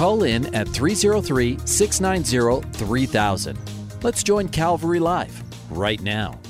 [0.00, 3.58] Call in at 303 690 3000.
[4.02, 6.40] Let's join Calvary Live right now.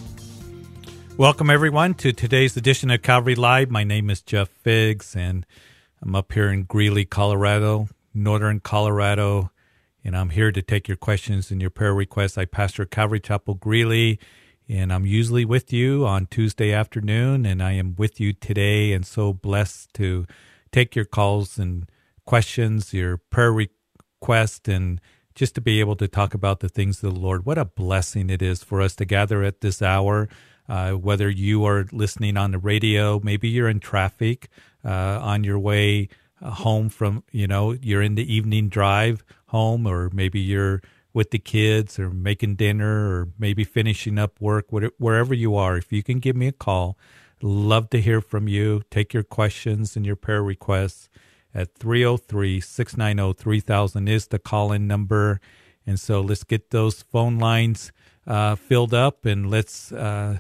[1.17, 3.69] Welcome, everyone, to today's edition of Calvary Live.
[3.69, 5.45] My name is Jeff Figs, and
[6.01, 9.51] I'm up here in Greeley, Colorado, northern Colorado,
[10.05, 12.39] and I'm here to take your questions and your prayer requests.
[12.39, 14.21] I pastor Calvary Chapel Greeley,
[14.69, 19.05] and I'm usually with you on Tuesday afternoon, and I am with you today, and
[19.05, 20.25] so blessed to
[20.71, 21.90] take your calls and
[22.31, 25.01] questions, your prayer request, and
[25.35, 27.45] just to be able to talk about the things of the Lord.
[27.45, 30.29] What a blessing it is for us to gather at this hour
[30.71, 34.49] uh, whether you are listening on the radio, maybe you're in traffic
[34.85, 36.09] uh, on your way
[36.41, 40.81] uh, home from, you know, you're in the evening drive home, or maybe you're
[41.13, 45.77] with the kids or making dinner or maybe finishing up work, wherever you are.
[45.77, 46.97] If you can give me a call,
[47.43, 48.83] love to hear from you.
[48.89, 51.09] Take your questions and your prayer requests
[51.55, 55.41] at 303 690 3000 is the call in number.
[55.87, 57.93] And so let's get those phone lines
[58.27, 60.39] uh, filled up and let's uh,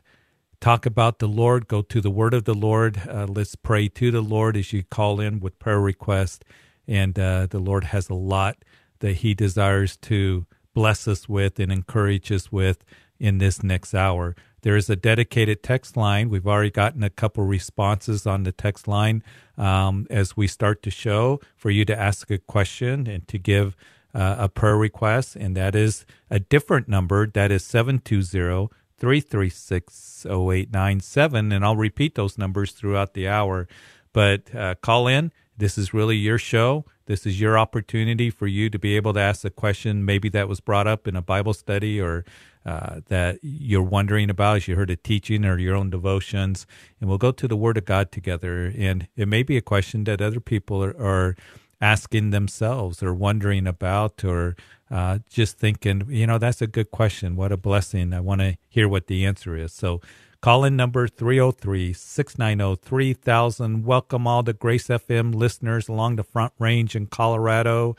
[0.60, 3.02] talk about the Lord, go to the word of the Lord.
[3.08, 6.40] Uh, let's pray to the Lord as you call in with prayer requests.
[6.86, 8.56] And uh, the Lord has a lot
[9.00, 12.84] that He desires to bless us with and encourage us with
[13.18, 14.34] in this next hour.
[14.62, 16.28] There is a dedicated text line.
[16.28, 19.22] We've already gotten a couple responses on the text line
[19.56, 23.76] um, as we start to show for you to ask a question and to give
[24.14, 25.36] uh, a prayer request.
[25.36, 27.26] And that is a different number.
[27.26, 31.52] That is 720 336 0897.
[31.52, 33.68] And I'll repeat those numbers throughout the hour.
[34.12, 35.32] But uh, call in.
[35.56, 36.86] This is really your show.
[37.04, 40.48] This is your opportunity for you to be able to ask a question, maybe that
[40.48, 42.24] was brought up in a Bible study or
[42.64, 46.66] uh, that you're wondering about as you heard a teaching or your own devotions.
[47.00, 48.72] And we'll go to the Word of God together.
[48.76, 51.36] And it may be a question that other people are, are
[51.80, 54.56] asking themselves or wondering about or
[54.90, 57.36] uh, just thinking, you know, that's a good question.
[57.36, 58.12] What a blessing.
[58.12, 59.72] I want to hear what the answer is.
[59.72, 60.00] So
[60.40, 63.84] call in number 303 690 3000.
[63.84, 67.96] Welcome all the Grace FM listeners along the Front Range in Colorado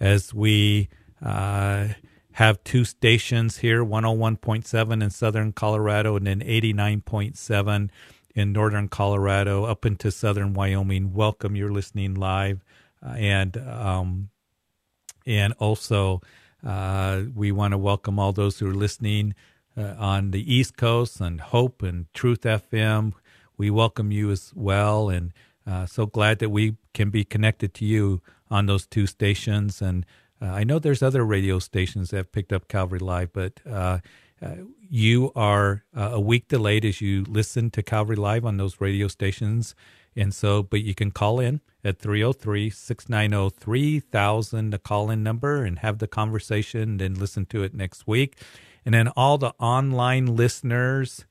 [0.00, 0.88] as we
[1.22, 1.88] uh,
[2.34, 7.90] have two stations here 101.7 in southern Colorado and then 89.7
[8.34, 11.12] in northern Colorado up into southern Wyoming.
[11.12, 11.56] Welcome.
[11.56, 12.64] You're listening live.
[13.04, 14.30] Uh, and um,
[15.26, 16.20] and also,
[16.66, 19.34] uh, we want to welcome all those who are listening
[19.76, 23.12] uh, on the East Coast and Hope and Truth FM.
[23.56, 25.32] We welcome you as well, and
[25.66, 28.20] uh, so glad that we can be connected to you
[28.50, 29.80] on those two stations.
[29.80, 30.04] And
[30.42, 33.98] uh, I know there's other radio stations that have picked up Calvary Live, but uh,
[34.40, 34.54] uh,
[34.90, 39.76] you are a week delayed as you listen to Calvary Live on those radio stations.
[40.16, 45.64] And so, but you can call in at 303 690 3000, the call in number,
[45.64, 48.36] and have the conversation then listen to it next week.
[48.84, 51.24] And then all the online listeners,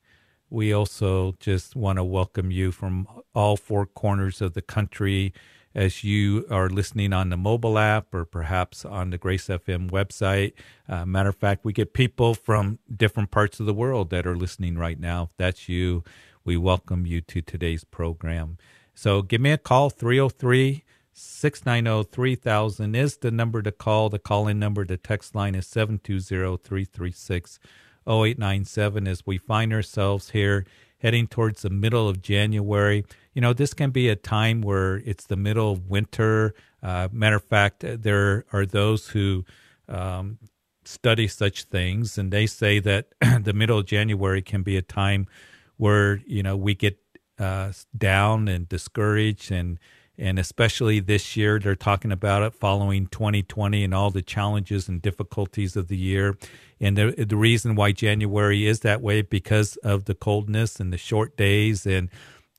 [0.50, 5.34] we also just want to welcome you from all four corners of the country
[5.74, 10.54] as you are listening on the mobile app or perhaps on the Grace FM website.
[10.88, 14.36] Uh, matter of fact, we get people from different parts of the world that are
[14.36, 15.24] listening right now.
[15.24, 16.04] If that's you,
[16.44, 18.58] we welcome you to today's program.
[18.94, 20.84] So give me a call, 303
[21.14, 24.10] 690 3000 is the number to call.
[24.10, 27.60] The call in number, the text line is 720 336
[28.08, 30.66] 0897 as we find ourselves here
[31.00, 33.06] heading towards the middle of January.
[33.34, 36.54] You know, this can be a time where it's the middle of winter.
[36.84, 39.46] Uh, matter of fact, there are those who
[39.88, 40.38] um,
[40.84, 43.08] study such things, and they say that
[43.44, 45.28] the middle of January can be a time
[45.78, 47.00] where you know we get
[47.40, 49.80] uh, down and discouraged and
[50.18, 55.02] and especially this year they're talking about it following 2020 and all the challenges and
[55.02, 56.38] difficulties of the year
[56.80, 60.98] and the, the reason why january is that way because of the coldness and the
[61.00, 62.10] short days and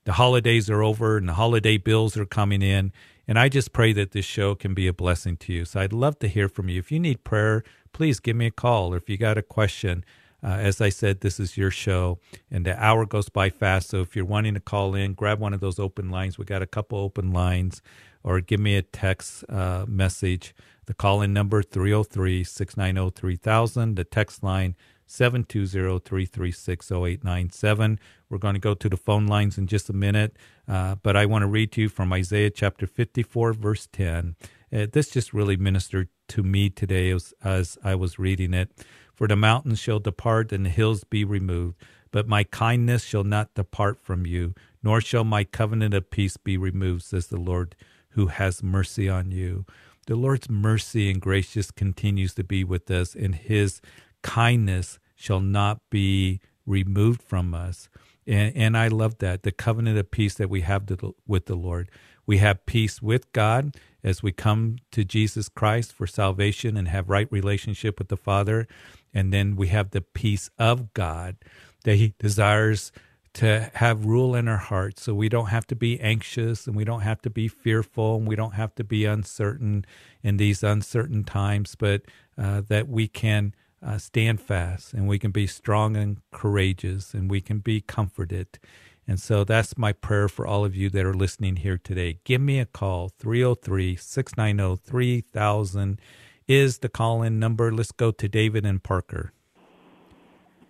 [0.05, 2.93] the holidays are over and the holiday bills are coming in
[3.27, 5.93] and i just pray that this show can be a blessing to you so i'd
[5.93, 7.63] love to hear from you if you need prayer
[7.93, 10.05] please give me a call or if you got a question
[10.45, 12.19] uh, as I said, this is your show,
[12.51, 13.91] and the hour goes by fast.
[13.91, 16.37] So if you're wanting to call in, grab one of those open lines.
[16.37, 17.81] We got a couple open lines
[18.25, 20.55] or give me a text uh, message.
[20.87, 24.75] The call in number 303 690 3000, the text line
[25.12, 28.00] 720 336 0897.
[28.31, 31.26] We're going to go to the phone lines in just a minute, uh, but I
[31.26, 34.37] want to read to you from Isaiah chapter 54, verse 10.
[34.73, 38.70] Uh, this just really ministered to me today as, as I was reading it.
[39.14, 41.76] For the mountains shall depart and the hills be removed,
[42.11, 46.56] but my kindness shall not depart from you, nor shall my covenant of peace be
[46.56, 47.76] removed, says the Lord
[48.11, 49.67] who has mercy on you.
[50.06, 53.82] The Lord's mercy and gracious continues to be with us, and his
[54.23, 57.89] kindness shall not be removed from us.
[58.27, 61.55] And, and I love that the covenant of peace that we have to, with the
[61.55, 61.89] Lord.
[62.27, 67.09] We have peace with God as we come to Jesus Christ for salvation and have
[67.09, 68.67] right relationship with the Father.
[69.15, 71.37] And then we have the peace of God
[71.85, 72.91] that He desires
[73.35, 76.85] to have rule in our hearts so we don't have to be anxious and we
[76.85, 79.85] don't have to be fearful and we don't have to be uncertain
[80.23, 82.03] in these uncertain times, but
[82.37, 87.31] uh, that we can uh, stand fast and we can be strong and courageous and
[87.31, 88.58] we can be comforted.
[89.06, 92.20] And so that's my prayer for all of you that are listening here today.
[92.25, 93.08] Give me a call.
[93.19, 96.00] 303 690 3000
[96.46, 97.73] is the call in number.
[97.73, 99.32] Let's go to David and Parker.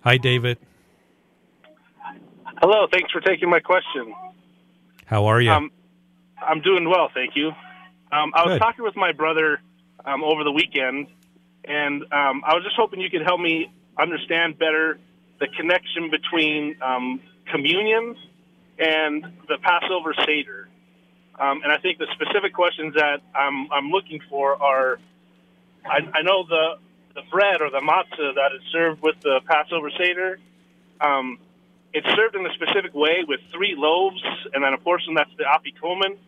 [0.00, 0.58] Hi, David.
[2.60, 2.86] Hello.
[2.90, 4.14] Thanks for taking my question.
[5.04, 5.50] How are you?
[5.50, 5.70] Um,
[6.40, 7.10] I'm doing well.
[7.12, 7.48] Thank you.
[8.10, 9.60] Um, I was talking with my brother
[10.04, 11.08] um, over the weekend
[11.64, 14.98] and um, I was just hoping you could help me understand better
[15.38, 17.20] the connection between um,
[17.50, 18.16] communion
[18.78, 20.68] and the Passover Seder.
[21.38, 24.98] Um, and I think the specific questions that I'm, I'm looking for are
[25.84, 26.78] I, I, know the,
[27.14, 30.38] the bread or the matzah that is served with the Passover Seder.
[31.00, 31.38] Um,
[31.92, 34.22] it's served in a specific way with three loaves
[34.54, 36.18] and then a portion that's the afikomen.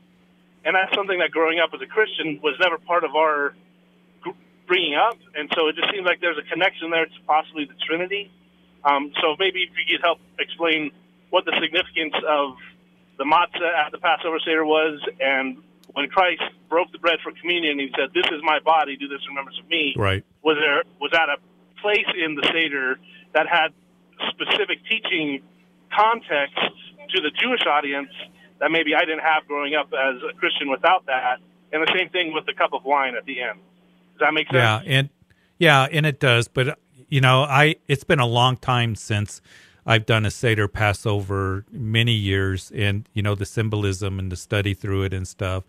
[0.65, 3.55] And that's something that growing up as a Christian was never part of our
[4.67, 7.75] bringing up, and so it just seems like there's a connection there to possibly the
[7.87, 8.31] Trinity.
[8.85, 10.91] Um, so maybe if you could help explain
[11.31, 12.57] what the significance of
[13.19, 15.59] the matzah at the Passover Seder was, and
[15.93, 18.97] when Christ broke the bread for communion, he said, "This is my body.
[18.97, 20.25] Do this in remembrance of me." Right?
[20.43, 21.39] Was there was that a
[21.81, 22.99] place in the Seder
[23.33, 23.73] that had
[24.31, 25.43] specific teaching
[25.93, 26.59] context
[27.15, 28.11] to the Jewish audience
[28.59, 31.39] that maybe I didn't have growing up as a Christian without that?
[31.73, 33.59] And the same thing with the cup of wine at the end.
[34.15, 34.57] Does that make sense?
[34.57, 35.09] Yeah, and
[35.59, 36.49] yeah, and it does.
[36.49, 36.79] But
[37.09, 39.41] you know, I it's been a long time since
[39.87, 44.75] I've done a Seder Passover, many years, and you know the symbolism and the study
[44.75, 45.65] through it and stuff.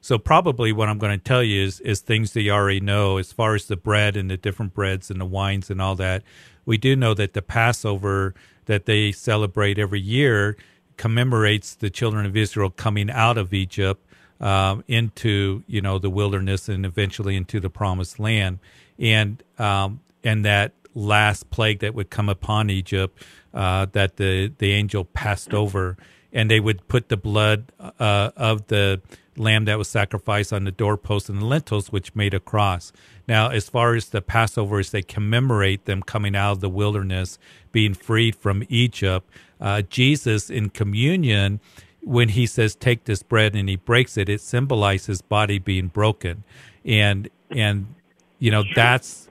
[0.00, 3.18] So probably what I'm going to tell you is is things that you already know
[3.18, 6.22] as far as the bread and the different breads and the wines and all that.
[6.64, 8.34] We do know that the Passover
[8.66, 10.56] that they celebrate every year
[10.96, 14.06] commemorates the children of Israel coming out of Egypt
[14.40, 18.58] um, into you know the wilderness and eventually into the promised land,
[18.98, 23.22] and um, and that last plague that would come upon Egypt,
[23.54, 25.96] uh, that the the angel passed over,
[26.32, 29.00] and they would put the blood uh, of the
[29.36, 32.92] lamb that was sacrificed on the doorpost and the lintels, which made a cross.
[33.26, 37.38] Now, as far as the Passover, as they commemorate them coming out of the wilderness,
[37.72, 41.60] being freed from Egypt, uh, Jesus in communion
[42.02, 46.44] when he says take this bread and he breaks it it symbolizes body being broken.
[46.84, 47.94] And and
[48.38, 49.28] you know that's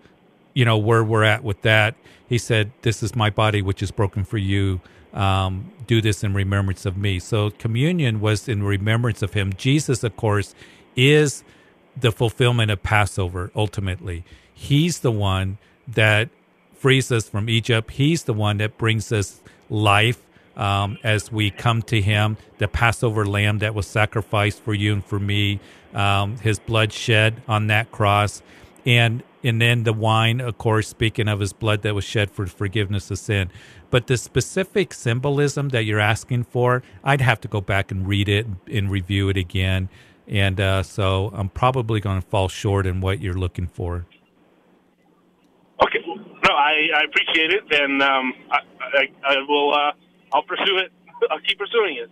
[0.54, 1.96] you know where we're at with that.
[2.28, 4.82] He said this is my body which is broken for you.
[5.14, 7.18] Um, do this in remembrance of me.
[7.18, 9.54] So communion was in remembrance of him.
[9.54, 10.54] Jesus of course
[10.96, 11.44] is
[11.98, 14.24] the fulfillment of passover ultimately.
[14.54, 16.30] He's the one that
[16.74, 17.92] frees us from egypt.
[17.92, 20.22] He's the one that brings us life
[20.60, 25.04] um, as we come to him, the Passover lamb that was sacrificed for you and
[25.04, 25.62] for me,
[25.94, 28.44] um, his blood shed on that cross.
[28.86, 32.46] And and then the wine, of course, speaking of his blood that was shed for
[32.46, 33.50] forgiveness of sin.
[33.90, 38.28] But the specific symbolism that you're asking for, I'd have to go back and read
[38.28, 39.88] it and review it again.
[40.28, 44.06] And uh, so I'm probably going to fall short in what you're looking for.
[45.86, 46.00] Okay.
[46.06, 47.64] No, I, I appreciate it.
[47.72, 49.74] And um, I, I, I, will.
[49.74, 49.92] Uh
[50.34, 50.92] I'll pursue it.
[51.32, 52.10] I'll keep pursuing it.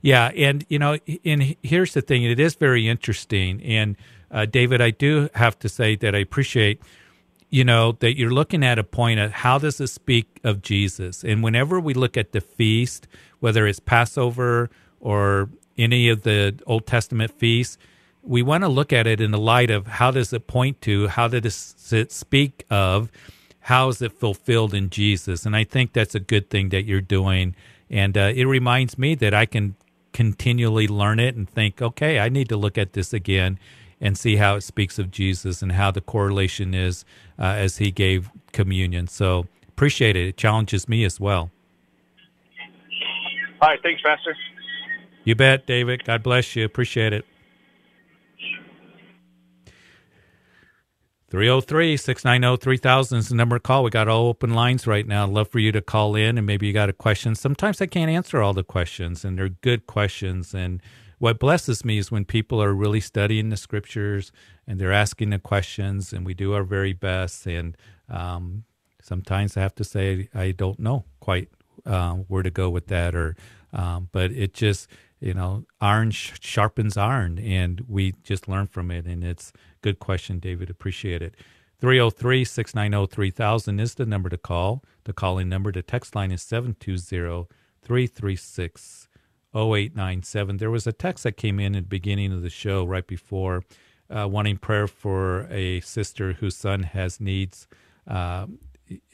[0.00, 3.62] Yeah, and you know, and here's the thing: it is very interesting.
[3.62, 3.96] And
[4.30, 6.80] uh, David, I do have to say that I appreciate,
[7.50, 11.24] you know, that you're looking at a point of how does this speak of Jesus.
[11.24, 13.08] And whenever we look at the feast,
[13.40, 14.70] whether it's Passover
[15.00, 17.78] or any of the Old Testament feasts,
[18.22, 21.08] we want to look at it in the light of how does it point to,
[21.08, 23.10] how does it speak of,
[23.68, 25.44] how is it fulfilled in Jesus?
[25.44, 27.54] And I think that's a good thing that you're doing.
[27.90, 29.74] And uh, it reminds me that I can
[30.14, 33.58] continually learn it and think, okay, I need to look at this again
[34.00, 37.04] and see how it speaks of Jesus and how the correlation is
[37.38, 39.06] uh, as he gave communion.
[39.06, 40.28] So appreciate it.
[40.28, 41.50] It challenges me as well.
[43.60, 43.78] All right.
[43.82, 44.34] Thanks, Pastor.
[45.24, 46.04] You bet, David.
[46.04, 46.64] God bless you.
[46.64, 47.26] Appreciate it.
[51.30, 53.84] 303 690 3000 is the number to call.
[53.84, 55.24] We got all open lines right now.
[55.24, 57.34] I'd love for you to call in and maybe you got a question.
[57.34, 60.54] Sometimes I can't answer all the questions, and they're good questions.
[60.54, 60.80] And
[61.18, 64.32] what blesses me is when people are really studying the scriptures
[64.66, 67.46] and they're asking the questions, and we do our very best.
[67.46, 67.76] And
[68.08, 68.64] um,
[69.02, 71.50] sometimes I have to say, I don't know quite
[71.84, 73.36] uh, where to go with that, or
[73.74, 74.88] um, but it just
[75.20, 79.06] you know, iron sharpens iron, and we just learn from it.
[79.06, 80.70] And it's good question, David.
[80.70, 81.34] Appreciate it.
[81.80, 84.82] 303 690 3000 is the number to call.
[85.04, 87.46] The calling number, the text line is 720
[87.82, 89.08] 336
[89.54, 90.56] 0897.
[90.58, 93.62] There was a text that came in at the beginning of the show right before
[94.10, 97.66] uh, wanting prayer for a sister whose son has needs,
[98.06, 98.46] uh,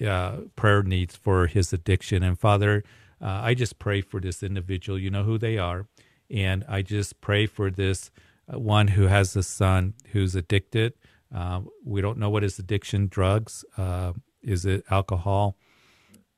[0.07, 2.23] uh, prayer needs for his addiction.
[2.23, 2.85] And Father,
[3.25, 4.99] uh, I just pray for this individual.
[4.99, 5.87] You know who they are.
[6.31, 8.11] And I just pray for this
[8.53, 10.93] uh, one who has a son who's addicted.
[11.35, 14.13] Uh, we don't know what his addiction drugs uh,
[14.45, 15.57] is it alcohol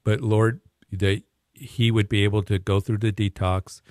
[0.04, 3.82] but lord that he would be able to go through the detox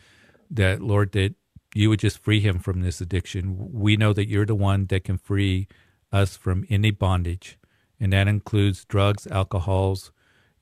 [0.49, 1.35] that lord that
[1.75, 5.03] you would just free him from this addiction we know that you're the one that
[5.03, 5.67] can free
[6.11, 7.59] us from any bondage
[7.99, 10.11] and that includes drugs alcohols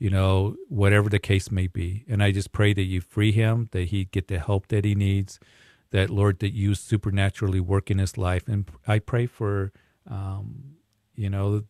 [0.04, 2.04] you know, whatever the case may be.
[2.10, 4.96] And I just pray that you free him, that he get the help that he
[4.96, 5.40] needs,
[5.92, 8.46] that Lord, that you supernaturally work in his life.
[8.50, 9.72] And I pray for,
[10.06, 10.76] um,
[11.16, 11.64] you know,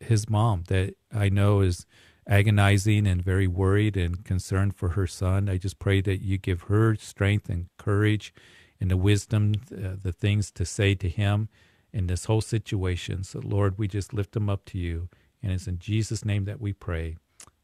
[0.00, 1.84] his mom that I know is
[2.26, 5.50] agonizing and very worried and concerned for her son.
[5.50, 8.32] I just pray that you give her strength and courage
[8.80, 11.50] and the wisdom, uh, the things to say to him
[11.92, 13.24] in this whole situation.
[13.24, 15.10] So, Lord, we just lift him up to you.
[15.42, 17.16] And it's in Jesus' name that we pray.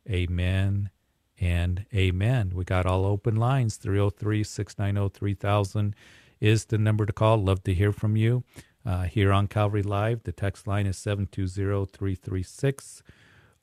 [0.08, 0.90] Amen
[1.40, 2.52] and amen.
[2.54, 5.94] We got all open lines 303 690 3000
[6.40, 7.38] is the number to call.
[7.38, 8.44] Love to hear from you.
[8.84, 13.02] Uh, here on Calvary Live, the text line is 720 336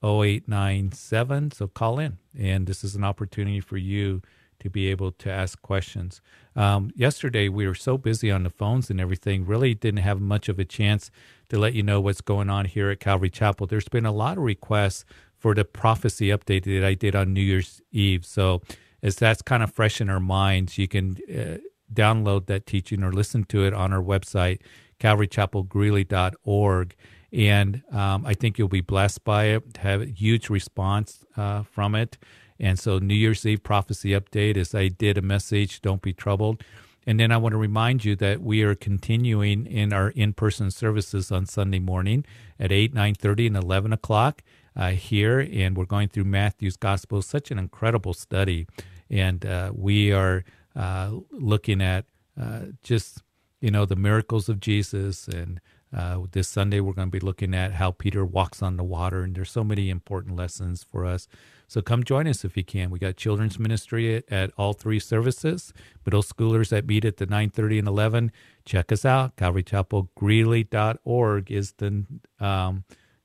[0.03, 1.51] 0897.
[1.51, 2.17] So call in.
[2.38, 4.21] And this is an opportunity for you
[4.60, 6.21] to be able to ask questions.
[6.55, 10.50] Um, yesterday, we were so busy on the phones and everything, really didn't have much
[10.50, 11.10] of a chance
[11.50, 13.65] to let you know what's going on here at Calvary Chapel.
[13.65, 15.03] There's been a lot of requests
[15.41, 18.25] for the prophecy update that I did on New Year's Eve.
[18.25, 18.62] So,
[19.01, 21.57] as that's kind of fresh in our minds, you can uh,
[21.91, 24.60] download that teaching or listen to it on our website,
[25.00, 26.95] calvarychapelgreeley.org.
[27.33, 31.95] And um, I think you'll be blessed by it, have a huge response uh, from
[31.95, 32.19] it.
[32.60, 36.63] And so, New Year's Eve prophecy update is I did a message, don't be troubled.
[37.07, 41.31] And then I want to remind you that we are continuing in our in-person services
[41.31, 42.25] on Sunday morning
[42.60, 44.43] at 8, 9.30, and 11 o'clock
[44.75, 47.21] uh, here, and we're going through Matthew's Gospel.
[47.21, 48.67] Such an incredible study,
[49.09, 50.43] and uh, we are
[50.75, 52.05] uh, looking at
[52.39, 53.23] uh, just
[53.59, 55.27] you know the miracles of Jesus.
[55.27, 55.59] And
[55.95, 59.23] uh, this Sunday, we're going to be looking at how Peter walks on the water,
[59.23, 61.27] and there's so many important lessons for us.
[61.67, 62.89] So come join us if you can.
[62.89, 65.73] We got children's ministry at, at all three services.
[66.05, 68.31] Middle schoolers that meet at the 9:30 and 11.
[68.65, 69.37] Check us out.
[69.37, 72.05] CalvaryChapelGreeley.org is the
[72.39, 72.83] um,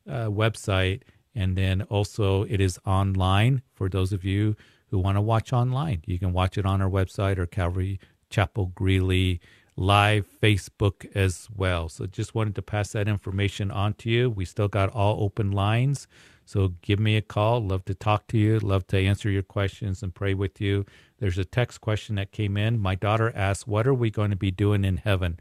[0.08, 1.02] uh, website
[1.36, 4.56] and then also, it is online for those of you
[4.88, 6.02] who want to watch online.
[6.06, 8.00] You can watch it on our website or Calvary
[8.30, 9.40] Chapel Greeley
[9.76, 11.90] live Facebook as well.
[11.90, 14.30] So just wanted to pass that information on to you.
[14.30, 16.08] We still got all open lines.
[16.46, 17.60] So give me a call.
[17.60, 18.58] Love to talk to you.
[18.58, 20.86] Love to answer your questions and pray with you.
[21.18, 22.78] There's a text question that came in.
[22.78, 25.38] My daughter asked, What are we going to be doing in heaven?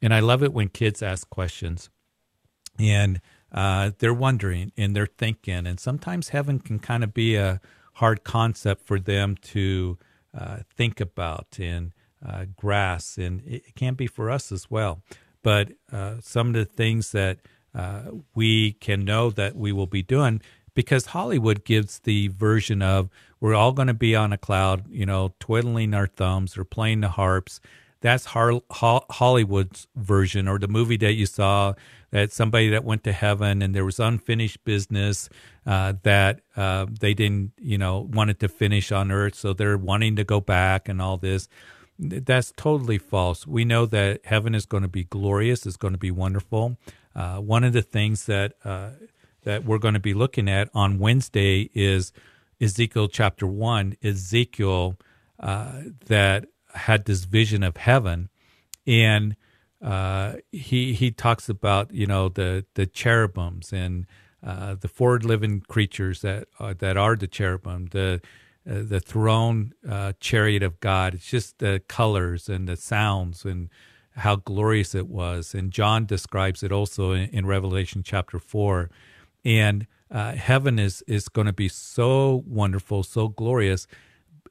[0.00, 1.90] And I love it when kids ask questions.
[2.78, 3.20] And
[3.52, 5.66] uh, they're wondering and they're thinking.
[5.66, 7.60] And sometimes heaven can kind of be a
[7.94, 9.98] hard concept for them to
[10.36, 11.92] uh, think about and
[12.24, 15.02] uh, grasp, and it can be for us as well.
[15.42, 17.38] But uh, some of the things that
[17.74, 18.02] uh,
[18.34, 20.42] we can know that we will be doing,
[20.74, 23.08] because Hollywood gives the version of
[23.40, 27.00] we're all going to be on a cloud, you know, twiddling our thumbs or playing
[27.00, 27.60] the harps.
[28.00, 31.74] That's Hollywood's version, or the movie that you saw
[32.10, 35.28] that somebody that went to heaven and there was unfinished business
[35.66, 40.16] uh, that uh, they didn't, you know, wanted to finish on earth, so they're wanting
[40.16, 41.48] to go back and all this.
[41.98, 43.46] That's totally false.
[43.46, 45.66] We know that heaven is going to be glorious.
[45.66, 46.78] It's going to be wonderful.
[47.14, 48.90] Uh, one of the things that uh,
[49.42, 52.12] that we're going to be looking at on Wednesday is
[52.60, 53.96] Ezekiel chapter one.
[54.02, 54.96] Ezekiel
[55.40, 58.28] uh, that had this vision of heaven,
[58.86, 59.36] and
[59.82, 64.06] uh, he he talks about you know the the cherubims and
[64.44, 68.20] uh, the four living creatures that uh, that are the cherubim, the
[68.68, 71.14] uh, the throne uh, chariot of God.
[71.14, 73.68] It's just the colors and the sounds and
[74.16, 75.54] how glorious it was.
[75.54, 78.90] And John describes it also in, in Revelation chapter four.
[79.44, 83.86] And uh, heaven is is going to be so wonderful, so glorious.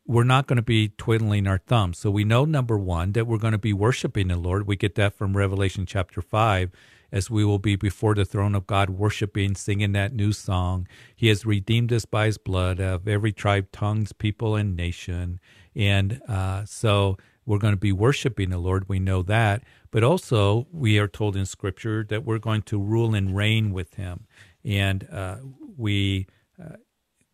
[0.09, 1.97] We're not going to be twiddling our thumbs.
[1.99, 4.65] So we know number one that we're going to be worshiping the Lord.
[4.65, 6.71] We get that from Revelation chapter five
[7.11, 10.87] as we will be before the throne of God, worshiping, singing that new song.
[11.15, 15.41] He has redeemed us by his blood of every tribe, tongues, people, and nation.
[15.75, 18.87] And uh, so we're going to be worshiping the Lord.
[18.87, 19.63] We know that.
[19.91, 23.95] But also, we are told in Scripture that we're going to rule and reign with
[23.95, 24.25] him.
[24.63, 25.37] And uh,
[25.77, 26.27] we
[26.61, 26.77] uh,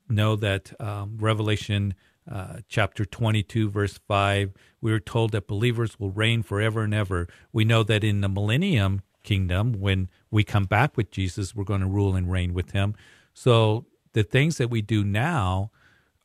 [0.09, 1.93] know that um, Revelation.
[2.29, 7.27] Uh, chapter 22, verse 5, we are told that believers will reign forever and ever.
[7.51, 9.73] We know that in the millennium, kingdom.
[9.73, 12.95] When we come back with Jesus, we're going to rule and reign with him.
[13.33, 15.71] So the things that we do now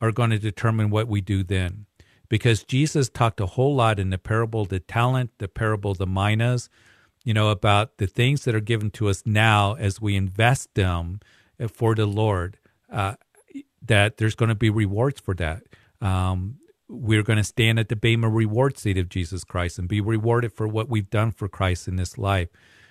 [0.00, 1.86] are going to determine what we do then.
[2.28, 6.68] Because Jesus talked a whole lot in the parable the talent, the parable the minas,
[7.24, 11.20] you know, about the things that are given to us now as we invest them
[11.72, 12.58] for the Lord,
[12.90, 13.14] uh,
[13.82, 15.62] that there's going to be rewards for that.
[16.00, 16.56] Um,
[16.88, 20.52] we're going to stand at the Bema reward seat of Jesus Christ and be rewarded
[20.52, 22.48] for what we've done for Christ in this life.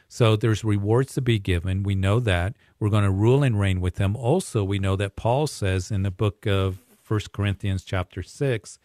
[0.08, 1.84] So there's rewards to be given.
[1.84, 2.56] We know that.
[2.80, 4.16] We're going to rule and reign with him.
[4.16, 8.80] Also, we know that Paul says in the book of First Corinthians chapter 6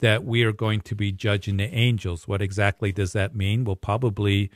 [0.00, 2.26] that we are going to be judging the angels.
[2.26, 3.64] What exactly does that mean?
[3.64, 4.50] We'll probably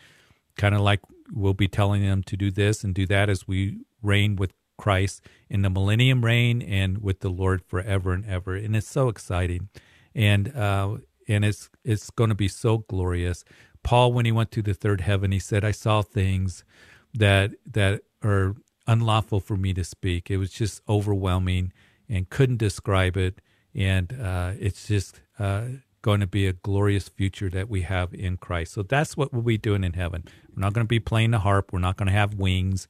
[0.56, 1.00] kind of like
[1.32, 5.20] we'll be telling them to do this and do that as we reign with Christ
[5.50, 8.54] in the millennium reign and with the Lord forever and ever.
[8.54, 9.68] And it's so exciting.
[10.14, 10.96] And uh,
[11.28, 13.44] and it's it's going to be so glorious.
[13.82, 16.64] Paul, when he went to the third heaven, he said, I saw things
[17.14, 18.56] that that are
[18.86, 20.30] unlawful for me to speak.
[20.30, 21.72] It was just overwhelming
[22.08, 23.40] and couldn't describe it.
[23.74, 25.64] And uh, it's just uh,
[26.02, 28.72] going to be a glorious future that we have in Christ.
[28.72, 30.24] So that's what we'll be doing in heaven.
[30.54, 31.72] We're not going to be playing the harp.
[31.72, 32.88] We're not going to have wings.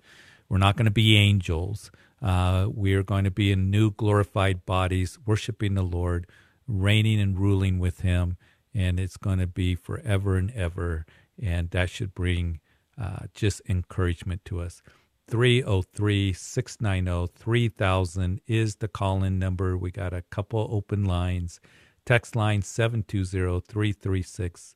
[0.48, 1.90] We're not going to be angels.
[2.20, 6.26] Uh, we are going to be in new glorified bodies, worshiping the Lord,
[6.66, 8.36] reigning and ruling with Him
[8.74, 11.06] and it's going to be forever and ever.
[11.40, 12.60] And that should bring
[13.00, 14.82] uh, just encouragement to us.
[15.28, 19.76] 303 690 3000 is the call in number.
[19.76, 21.60] We got a couple open lines.
[22.06, 24.74] Text line 720 336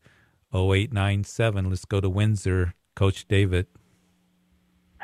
[0.53, 1.71] 0897.
[1.71, 2.75] Let's go to Windsor.
[2.95, 3.67] Coach David.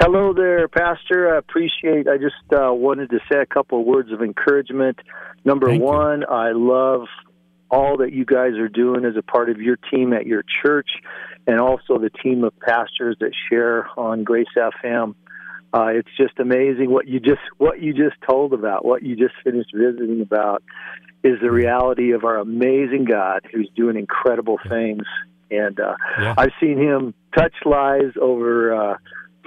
[0.01, 1.35] Hello there, Pastor.
[1.35, 2.07] I appreciate.
[2.07, 5.01] I just uh, wanted to say a couple of words of encouragement.
[5.45, 6.27] Number Thank one, you.
[6.29, 7.09] I love
[7.69, 10.89] all that you guys are doing as a part of your team at your church,
[11.49, 15.17] and also the team of pastors that share on Grace FM.
[15.75, 19.35] Uh, it's just amazing what you just what you just told about, what you just
[19.43, 20.63] finished visiting about,
[21.25, 25.03] is the reality of our amazing God who's doing incredible things.
[25.51, 26.35] And uh, Yeah.
[26.39, 28.93] I've seen Him touch lives over.
[28.93, 28.97] Uh,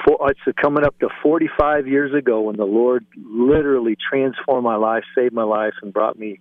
[0.06, 4.76] for, uh, it's coming up to 45 years ago when the Lord literally transformed my
[4.76, 6.40] life, saved my life, and brought me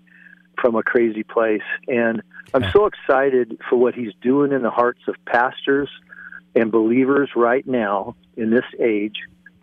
[0.61, 1.63] from a crazy place.
[1.89, 2.23] And
[2.55, 5.89] I'm so excited for what He's doing in the hearts of pastors
[6.55, 9.17] and believers right now in this age,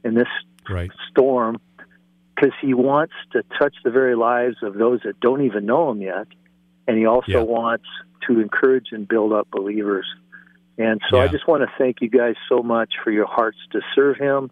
[0.03, 0.27] in this
[0.69, 0.91] Right.
[1.09, 1.59] storm,
[2.35, 6.01] because He wants to touch the very lives of those that don't even know Him
[6.01, 6.27] yet.
[6.87, 7.41] And He also Yeah.
[7.41, 7.85] wants
[8.27, 10.05] to encourage and build up believers.
[10.77, 13.81] And so I just want to thank you guys so much for your hearts to
[13.95, 14.51] serve Him.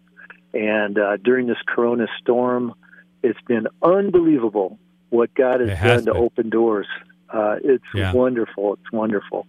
[0.52, 2.74] And uh, during this Corona storm,
[3.22, 4.78] it's been unbelievable
[5.10, 6.86] what God has, has done to open doors.
[7.32, 8.12] Uh, it's Yeah.
[8.12, 8.74] wonderful.
[8.74, 9.46] It's wonderful.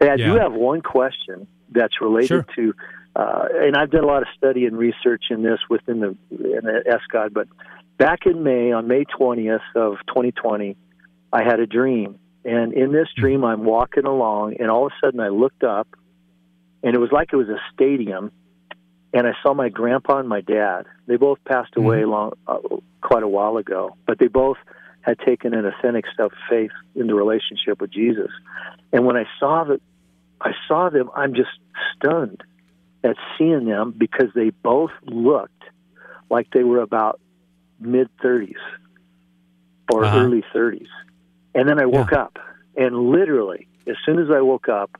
[0.00, 2.46] Hey, I do have one question that's related Sure.
[2.56, 2.74] to,
[3.16, 6.64] uh, and I've done a lot of study and research in this within the, in
[6.64, 7.48] the SCOD, but
[7.96, 10.76] back in May, on May 20th of 2020,
[11.32, 12.18] I had a dream.
[12.44, 13.20] And in this Hmm.
[13.20, 15.88] dream, I'm walking along, and all of a sudden I looked up,
[16.82, 18.30] and it was like it was a stadium,
[19.12, 20.86] and I saw my grandpa and my dad.
[21.06, 21.78] They both passed Mm-hmm.
[21.78, 22.58] away long, uh,
[23.02, 24.56] quite a while ago, but they both
[25.02, 28.30] had taken an authentic step of faith the relationship with Jesus.
[28.92, 29.80] And when I saw that,
[30.40, 31.10] I saw them.
[31.14, 31.48] I'm just
[31.96, 32.42] stunned
[33.04, 35.62] at seeing them because they both looked
[36.30, 37.20] like they were about
[37.80, 38.54] mid 30s
[39.92, 40.16] or Uh-huh.
[40.16, 40.86] early 30s.
[41.54, 42.36] And then I woke up,
[42.76, 44.90] and literally, as soon as I woke up,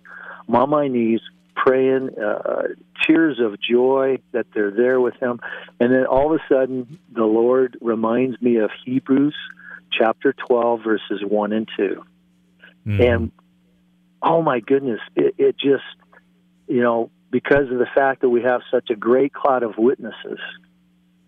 [0.48, 1.20] I'm on my knees
[1.64, 2.62] praying, uh,
[3.06, 5.40] tears of joy that they're there with him.
[5.80, 9.34] And then all of a sudden, the Lord reminds me of Hebrews
[9.90, 12.04] chapter 12, verses 1 and 2.
[12.86, 13.12] Mhm.
[13.12, 13.32] And
[14.22, 15.84] oh my goodness, it, it just,
[16.68, 20.38] you know, because of the fact that we have such a great cloud of witnesses.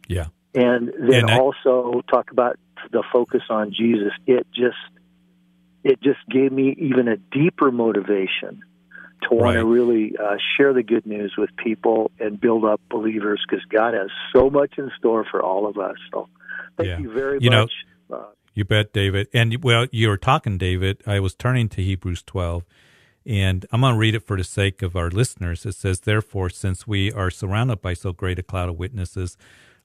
[0.08, 0.26] Yeah.
[0.54, 2.56] And then and I, also talk about
[2.90, 4.12] the focus on Jesus.
[4.26, 4.76] It just,
[5.84, 8.62] it just gave me even a deeper motivation
[9.28, 9.60] to want right.
[9.60, 13.94] to really uh, share the good news with people and build up believers because God
[13.94, 15.96] has so much in store for all of us.
[16.12, 16.28] So
[16.76, 16.98] thank yeah.
[16.98, 17.72] you very you much.
[18.08, 19.28] Know, uh, you bet, David.
[19.32, 21.02] And well, you were talking, David.
[21.06, 22.64] I was turning to Hebrews 12,
[23.26, 25.64] and I'm going to read it for the sake of our listeners.
[25.64, 29.36] It says, Therefore, since we are surrounded by so great a cloud of witnesses,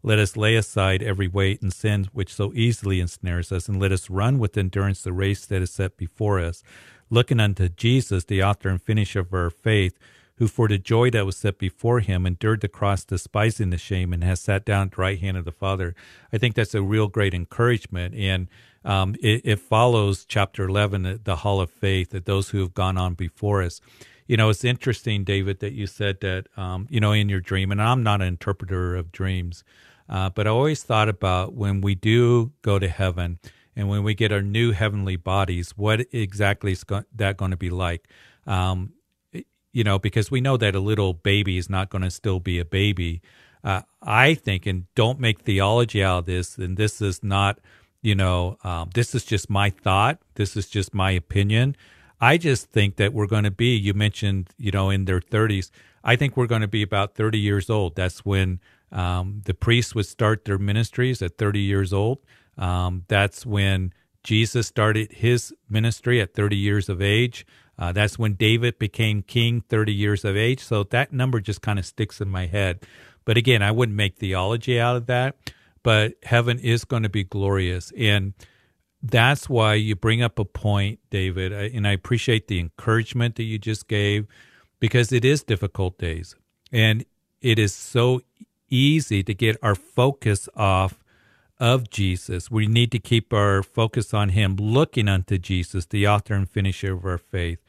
[0.01, 3.91] let us lay aside every weight and sin which so easily ensnares us, and let
[3.91, 6.63] us run with endurance the race that is set before us
[7.09, 9.97] looking unto Jesus, the author and finisher of our faith,
[10.37, 14.11] who for the joy that was set before him endured the cross, despising the shame,
[14.11, 15.95] and has sat down at the right hand of the Father.
[16.33, 18.15] I think that's a real great encouragement.
[18.15, 18.47] And
[18.83, 22.97] um, it, it, follows chapter 11, the Hall of Faith, that those who have gone
[22.97, 23.81] on before us.
[24.27, 27.71] You know, it's interesting, David, that you said that, um, you know, in your dream,
[27.71, 29.63] and I'm not an interpreter of dreams,
[30.09, 33.39] uh, but I always thought about when we do go to heaven,
[33.75, 37.57] and when we get our new heavenly bodies, what exactly is go- that going to
[37.57, 38.07] be like?
[38.47, 38.93] Um,
[39.73, 42.59] you know, because we know that a little baby is not going to still be
[42.59, 43.21] a baby.
[43.63, 47.59] Uh, I think, and don't make theology out of this, and this is not,
[48.01, 50.19] you know, um, this is just my thought.
[50.35, 51.75] This is just my opinion.
[52.21, 55.71] I just think that we're going to be, you mentioned, you know, in their 30s.
[56.03, 57.95] I think we're going to be about 30 years old.
[57.95, 58.61] That's when
[58.91, 62.19] um, the priests would start their ministries at 30 years old.
[62.57, 67.45] Um, that's when Jesus started his ministry at 30 years of age.
[67.77, 70.61] Uh, that's when David became king, 30 years of age.
[70.61, 72.79] So that number just kind of sticks in my head.
[73.25, 75.35] But again, I wouldn't make theology out of that.
[75.83, 77.91] But heaven is going to be glorious.
[77.97, 78.33] And
[79.03, 81.51] that's why you bring up a point, David.
[81.51, 84.25] And I appreciate the encouragement that you just gave
[84.79, 86.35] because it is difficult days.
[86.71, 87.05] And
[87.41, 88.21] it is so
[88.69, 91.03] easy to get our focus off
[91.59, 92.51] of Jesus.
[92.51, 96.93] We need to keep our focus on Him, looking unto Jesus, the author and finisher
[96.93, 97.59] of our faith.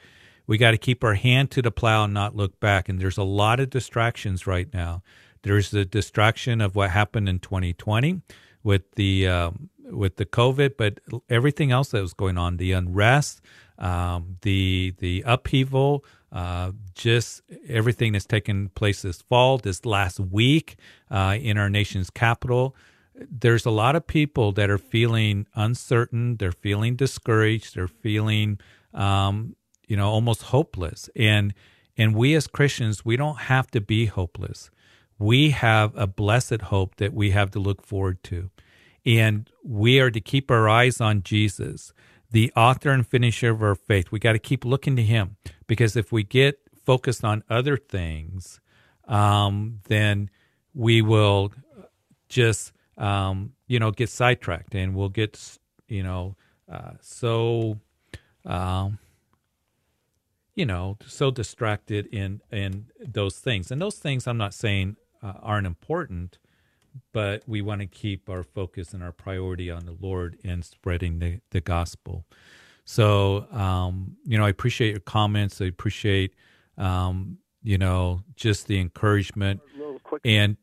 [0.47, 2.89] We got to keep our hand to the plow and not look back.
[2.89, 5.03] And there's a lot of distractions right now.
[5.43, 8.23] There's the distraction of what happened in 2020
[8.63, 13.41] with the um, with the COVID, but everything else that was going on, the unrest,
[13.79, 20.77] um, the the upheaval, uh, just everything that's taken place this fall, this last week
[21.11, 22.75] uh, in our nation's capital
[23.19, 28.59] there's a lot of people that are feeling uncertain, they're feeling discouraged, they're feeling
[28.95, 31.09] um, you know almost hopeless.
[31.17, 31.55] And
[31.97, 34.71] and we as Christians, we don't have to be hopeless.
[35.19, 38.51] We have a blessed hope that we have to look forward to.
[39.07, 41.95] And we are to keep our eyes on Jesus,
[42.31, 44.11] the author and finisher of our faith.
[44.11, 48.61] We got to keep looking to him because if we get focused on other things,
[49.09, 50.29] um, then
[50.75, 51.53] we will
[52.29, 56.37] just um, you know, get sidetracked and we'll get, you know,
[56.71, 57.79] uh, so,
[58.45, 58.99] um,
[60.55, 63.71] you know, so distracted in in those things.
[63.71, 66.39] And those things, I'm not saying uh, aren't important,
[67.13, 71.19] but we want to keep our focus and our priority on the Lord and spreading
[71.19, 72.25] the, the gospel.
[72.85, 75.61] So, um, you know, I appreciate your comments.
[75.61, 76.35] I appreciate,
[76.79, 79.61] um, you know, just the encouragement.
[80.25, 80.57] And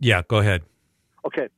[0.00, 0.62] yeah, go ahead.
[1.26, 1.48] Okay.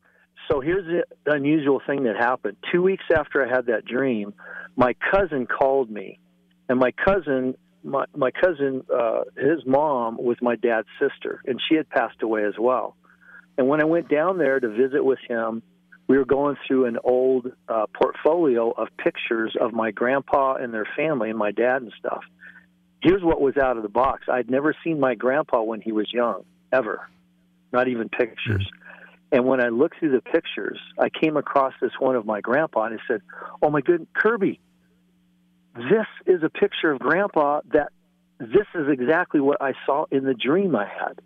[0.50, 2.56] So here's the unusual thing that happened.
[2.72, 4.32] Two weeks after I had that dream,
[4.76, 6.20] my cousin called me,
[6.68, 11.74] and my cousin, my my cousin, uh, his mom was my dad's sister, and she
[11.74, 12.96] had passed away as well.
[13.58, 15.62] And when I went down there to visit with him,
[16.06, 20.86] we were going through an old uh, portfolio of pictures of my grandpa and their
[20.96, 22.22] family, and my dad and stuff.
[23.02, 24.24] Here's what was out of the box.
[24.30, 27.08] I'd never seen my grandpa when he was young, ever,
[27.72, 28.64] not even pictures.
[28.64, 28.85] Mm-hmm.
[29.32, 32.84] And when I looked through the pictures, I came across this one of my grandpa,
[32.84, 33.22] and I said,
[33.60, 34.60] "Oh my goodness, Kirby,
[35.74, 37.60] this is a picture of Grandpa.
[37.72, 37.90] That
[38.38, 41.20] this is exactly what I saw in the dream I had,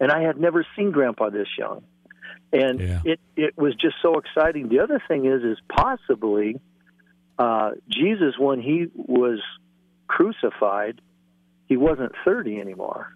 [0.00, 1.84] and I had never seen Grandpa this young,
[2.52, 3.00] and yeah.
[3.04, 4.68] it it was just so exciting.
[4.68, 6.60] The other thing is, is possibly
[7.38, 9.40] uh, Jesus when he was
[10.08, 11.00] crucified,
[11.66, 13.14] he wasn't thirty anymore;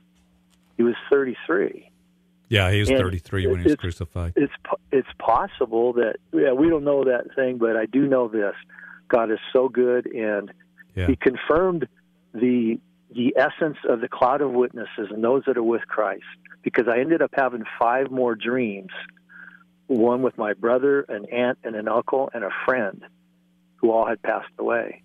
[0.76, 1.90] he was thirty three."
[2.48, 4.34] Yeah, he was and 33 when he was crucified.
[4.36, 4.52] It's
[4.92, 8.54] it's possible that yeah, we don't know that thing, but I do know this:
[9.08, 10.52] God is so good, and
[10.94, 11.06] yeah.
[11.06, 11.88] He confirmed
[12.32, 12.78] the
[13.10, 16.24] the essence of the cloud of witnesses and those that are with Christ.
[16.62, 18.90] Because I ended up having five more dreams,
[19.86, 23.04] one with my brother, an aunt, and an uncle, and a friend,
[23.76, 25.02] who all had passed away.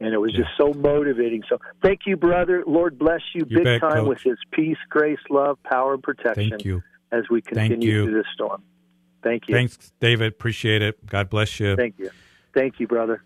[0.00, 1.42] And it was just so motivating.
[1.48, 2.64] So thank you, brother.
[2.66, 4.08] Lord bless you, you big bet, time Coach.
[4.08, 6.50] with His peace, grace, love, power, and protection.
[6.50, 6.82] Thank you.
[7.12, 8.62] As we continue through this storm.
[9.22, 9.54] Thank you.
[9.54, 10.32] Thanks, David.
[10.32, 11.04] Appreciate it.
[11.04, 11.76] God bless you.
[11.76, 12.10] Thank you.
[12.54, 13.22] Thank you, brother.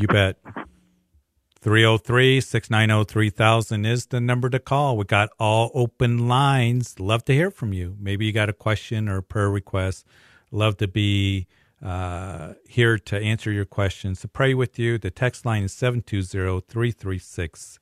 [0.00, 0.36] You bet.
[1.60, 4.98] 303 690 3000 is the number to call.
[4.98, 7.00] We got all open lines.
[7.00, 7.96] Love to hear from you.
[7.98, 10.04] Maybe you got a question or a prayer request.
[10.50, 11.46] Love to be
[11.84, 14.96] uh, here to answer your questions, to pray with you.
[14.96, 17.78] The text line is 720 336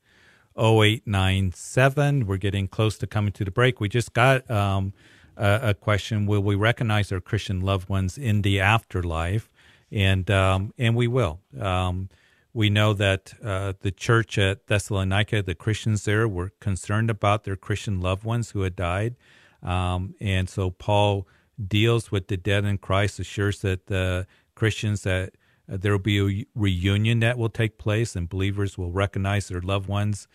[0.57, 2.27] 0897.
[2.27, 3.79] We're getting close to coming to the break.
[3.79, 4.93] We just got um,
[5.37, 9.49] a, a, question Will we recognize our Christian loved ones in the afterlife?
[9.91, 11.39] And, um, and we will.
[11.59, 12.09] Um,
[12.53, 17.55] we know that uh, the church at Thessalonica, the Christians there, were concerned about their
[17.55, 19.15] Christian loved ones who had died.
[19.63, 21.27] Um, and so Paul
[21.67, 25.33] deals with the dead in Christ, assures that the Christians that
[25.71, 29.61] uh, there will be a reunion that will take place and believers will recognize their
[29.61, 30.27] loved ones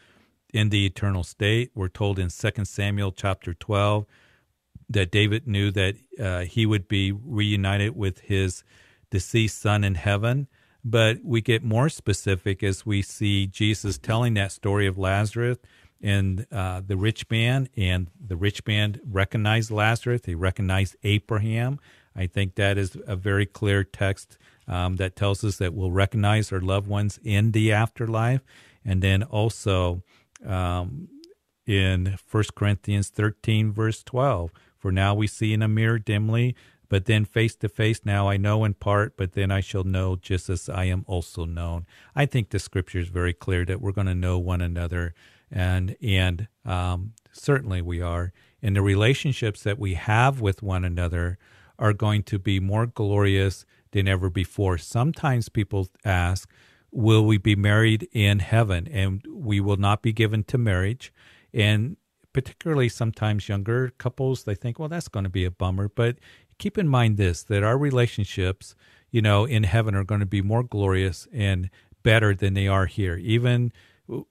[0.52, 1.70] in the eternal state.
[1.74, 4.06] We're told in 2 Samuel chapter 12
[4.88, 8.64] that David knew that uh, he would be reunited with his
[9.10, 10.48] deceased son in heaven.
[10.84, 15.58] But we get more specific as we see Jesus telling that story of Lazarus
[16.00, 20.22] and uh, the rich man, and the rich man recognized Lazarus.
[20.24, 21.80] He recognized Abraham.
[22.14, 26.52] I think that is a very clear text um, that tells us that we'll recognize
[26.52, 28.42] our loved ones in the afterlife.
[28.84, 30.02] And then also
[30.44, 31.08] um,
[31.66, 36.54] in 1 Corinthians 13, verse 12, for now we see in a mirror dimly,
[36.88, 40.16] but then face to face, now I know in part, but then I shall know
[40.16, 41.86] just as I am also known.
[42.16, 45.14] I think the scripture is very clear that we're going to know one another,
[45.50, 48.32] and and um, certainly we are.
[48.62, 51.38] And the relationships that we have with one another
[51.78, 54.78] are going to be more glorious than ever before.
[54.78, 56.50] Sometimes people ask,
[56.90, 58.88] Will we be married in heaven?
[58.88, 61.12] And we will not be given to marriage.
[61.52, 61.96] And
[62.32, 65.88] particularly sometimes younger couples, they think, well, that's going to be a bummer.
[65.88, 66.16] But
[66.58, 68.74] keep in mind this that our relationships,
[69.10, 71.68] you know, in heaven are going to be more glorious and
[72.02, 73.16] better than they are here.
[73.16, 73.72] Even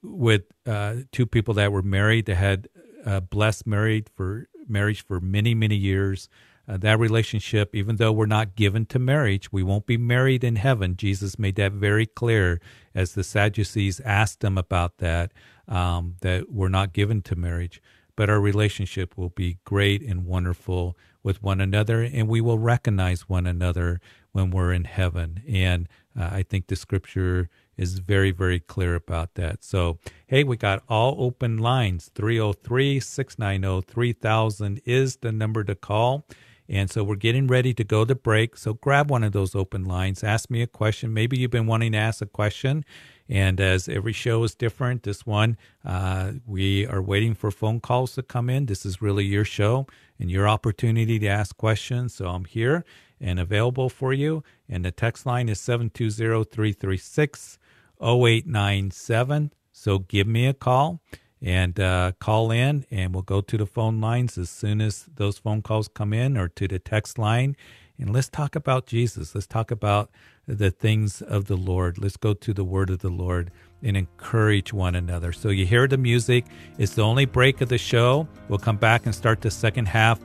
[0.01, 2.67] with uh, two people that were married, that had
[3.05, 6.29] uh, blessed married for marriage for many, many years.
[6.69, 10.57] Uh, that relationship, even though we're not given to marriage, we won't be married in
[10.57, 10.97] heaven.
[10.97, 12.59] Jesus made that very clear
[12.93, 15.31] as the Sadducees asked him about that,
[15.69, 17.81] um, that we're not given to marriage.
[18.17, 23.29] But our relationship will be great and wonderful with one another, and we will recognize
[23.29, 24.01] one another
[24.33, 25.43] when we're in heaven.
[25.47, 25.87] And
[26.19, 29.63] uh, I think the scripture is very, very clear about that.
[29.63, 36.25] So, hey, we got all open lines 303 690 3000 is the number to call.
[36.69, 38.57] And so we're getting ready to go to break.
[38.57, 41.13] So grab one of those open lines, ask me a question.
[41.13, 42.83] Maybe you've been wanting to ask a question
[43.29, 48.13] and as every show is different, this one, uh, we are waiting for phone calls
[48.15, 48.67] to come in.
[48.67, 49.85] This is really your show
[50.19, 52.15] and your opportunity to ask questions.
[52.15, 52.85] So I'm here
[53.19, 54.43] and available for you.
[54.69, 57.56] And the text line is 720 336
[58.01, 59.53] 0897.
[59.71, 61.01] So give me a call
[61.41, 65.37] and uh, call in, and we'll go to the phone lines as soon as those
[65.37, 67.55] phone calls come in or to the text line.
[67.99, 69.33] And let's talk about Jesus.
[69.33, 70.09] Let's talk about
[70.47, 71.97] the things of the Lord.
[71.97, 73.51] Let's go to the word of the Lord
[73.83, 75.31] and encourage one another.
[75.31, 76.45] So you hear the music.
[76.77, 78.27] It's the only break of the show.
[78.47, 80.19] We'll come back and start the second half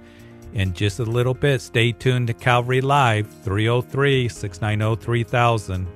[0.54, 1.60] in just a little bit.
[1.60, 5.86] Stay tuned to Calvary Live, 303 690 3000.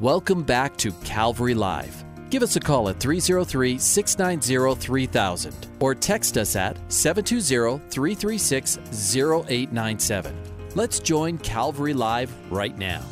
[0.00, 2.06] Welcome back to Calvary Live.
[2.30, 8.78] Give us a call at 303 690 3000 or text us at 720 336
[9.14, 10.34] 0897.
[10.74, 13.02] Let's join Calvary Live right now.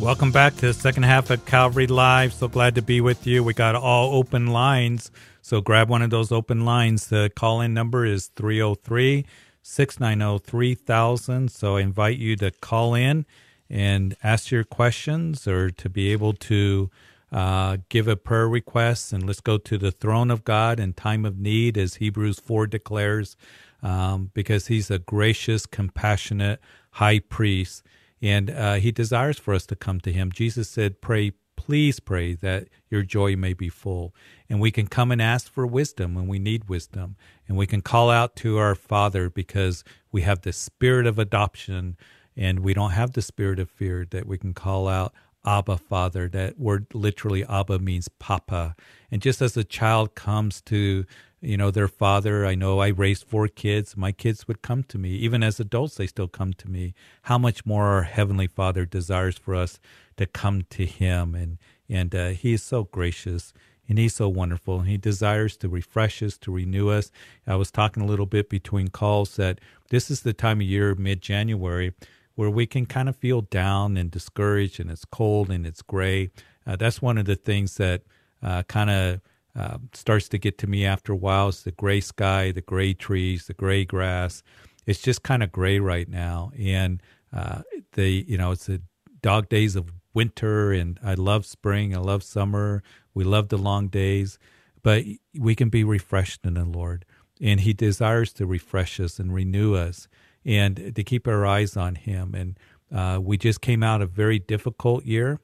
[0.00, 2.32] Welcome back to the second half of Calvary Live.
[2.32, 3.44] So glad to be with you.
[3.44, 5.12] We got all open lines.
[5.42, 7.06] So grab one of those open lines.
[7.06, 9.24] The call in number is 303
[9.62, 11.52] 690 3000.
[11.52, 13.26] So I invite you to call in
[13.68, 16.90] and ask your questions or to be able to
[17.32, 19.12] uh, give a prayer request.
[19.12, 22.66] And let's go to the throne of God in time of need, as Hebrews 4
[22.66, 23.36] declares,
[23.82, 26.60] um, because he's a gracious, compassionate
[26.92, 27.82] high priest.
[28.22, 30.30] And uh, he desires for us to come to him.
[30.30, 34.14] Jesus said, Pray, please pray that your joy may be full.
[34.48, 37.16] And we can come and ask for wisdom when we need wisdom.
[37.48, 41.96] And we can call out to our Father because we have the spirit of adoption
[42.36, 45.12] and we don't have the spirit of fear that we can call out
[45.44, 46.28] Abba Father.
[46.28, 48.74] That word literally Abba means Papa.
[49.10, 51.04] And just as a child comes to
[51.44, 54.96] you know their father i know i raised four kids my kids would come to
[54.96, 58.86] me even as adults they still come to me how much more our heavenly father
[58.86, 59.78] desires for us
[60.16, 63.52] to come to him and and uh, he is so gracious
[63.86, 67.10] and he's so wonderful and he desires to refresh us to renew us
[67.46, 70.94] i was talking a little bit between calls that this is the time of year
[70.94, 71.92] mid-january
[72.34, 76.30] where we can kind of feel down and discouraged and it's cold and it's gray.
[76.66, 78.02] Uh, that's one of the things that
[78.42, 79.20] uh, kind of
[79.56, 82.92] uh, starts to get to me after a while is the gray sky the gray
[82.92, 84.42] trees the gray grass.
[84.86, 86.50] It's just kind of gray right now.
[86.58, 88.82] And uh, the you know it's the
[89.22, 92.82] dog days of winter and I love spring, I love summer.
[93.14, 94.38] We love the long days,
[94.82, 95.04] but
[95.38, 97.04] we can be refreshed in the Lord.
[97.40, 100.08] And He desires to refresh us and renew us
[100.44, 102.34] and to keep our eyes on Him.
[102.34, 102.58] And
[102.94, 105.40] uh, we just came out a very difficult year,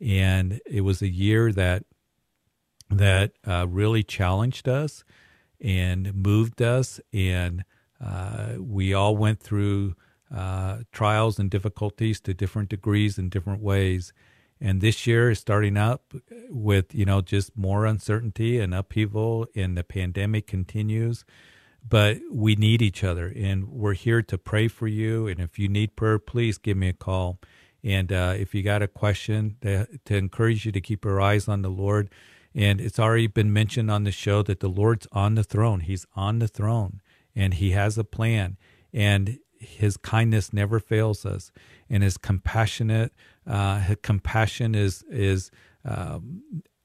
[0.00, 1.84] and it was a year that
[2.90, 5.04] that uh, really challenged us
[5.60, 7.64] and moved us, and
[8.04, 9.94] uh, we all went through
[10.34, 14.12] uh, trials and difficulties to different degrees and different ways.
[14.60, 16.12] And this year is starting up
[16.50, 21.24] with, you know, just more uncertainty and upheaval, and the pandemic continues.
[21.88, 25.26] But we need each other, and we're here to pray for you.
[25.26, 27.38] And if you need prayer, please give me a call.
[27.82, 31.48] And uh, if you got a question, to, to encourage you to keep your eyes
[31.48, 32.10] on the Lord.
[32.54, 35.80] And it's already been mentioned on the show that the Lord's on the throne.
[35.80, 37.00] He's on the throne,
[37.34, 38.56] and He has a plan.
[38.92, 41.52] And his kindness never fails us,
[41.88, 43.12] and his compassionate
[43.46, 45.50] uh, his compassion is is
[45.84, 46.42] um,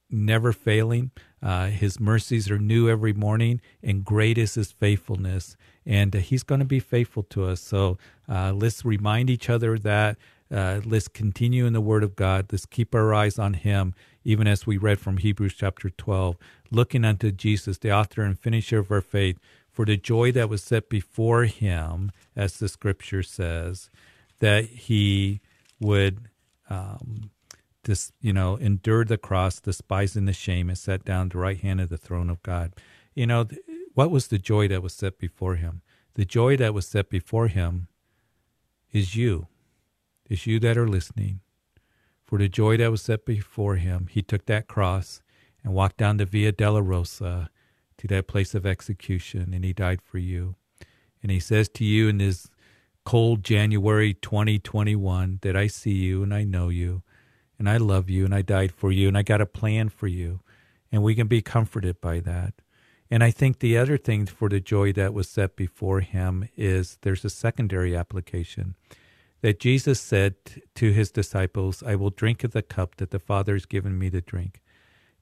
[0.10, 1.12] never failing.
[1.46, 5.56] Uh, his mercies are new every morning, and great is his faithfulness.
[5.86, 7.62] And uh, he's going to be faithful to us.
[7.62, 10.18] So uh, let's remind each other that.
[10.54, 12.46] Uh, let's continue in the Word of God.
[12.52, 16.38] Let's keep our eyes on Him, even as we read from Hebrews chapter 12,
[16.70, 19.40] looking unto Jesus, the author and finisher of our faith,
[19.76, 23.90] for the joy that was set before him, as the scripture says,
[24.40, 25.42] that he
[25.82, 26.30] would,
[26.70, 27.30] um,
[27.86, 31.60] this, you know, endured the cross, despising the shame, and sat down at the right
[31.60, 32.74] hand of the throne of God.
[33.16, 33.48] You know,
[33.94, 35.82] what was the joy that was set before him?
[36.16, 37.88] The joy that was set before him
[38.92, 39.48] is you,
[40.30, 41.40] is you that are listening.
[42.26, 45.22] For the joy that was set before him, he took that cross
[45.64, 47.50] and walked down the Via Dolorosa
[47.98, 50.56] to that place of execution, and he died for you.
[51.22, 52.50] And he says to you in this
[53.04, 57.04] cold January 2021 that I see you and I know you
[57.58, 60.08] and I love you and I died for you and I got a plan for
[60.08, 60.42] you.
[60.92, 62.54] And we can be comforted by that.
[63.10, 66.98] And I think the other thing for the joy that was set before him is
[67.02, 68.76] there's a secondary application
[69.42, 70.36] that Jesus said
[70.76, 74.10] to his disciples, I will drink of the cup that the Father has given me
[74.10, 74.62] to drink.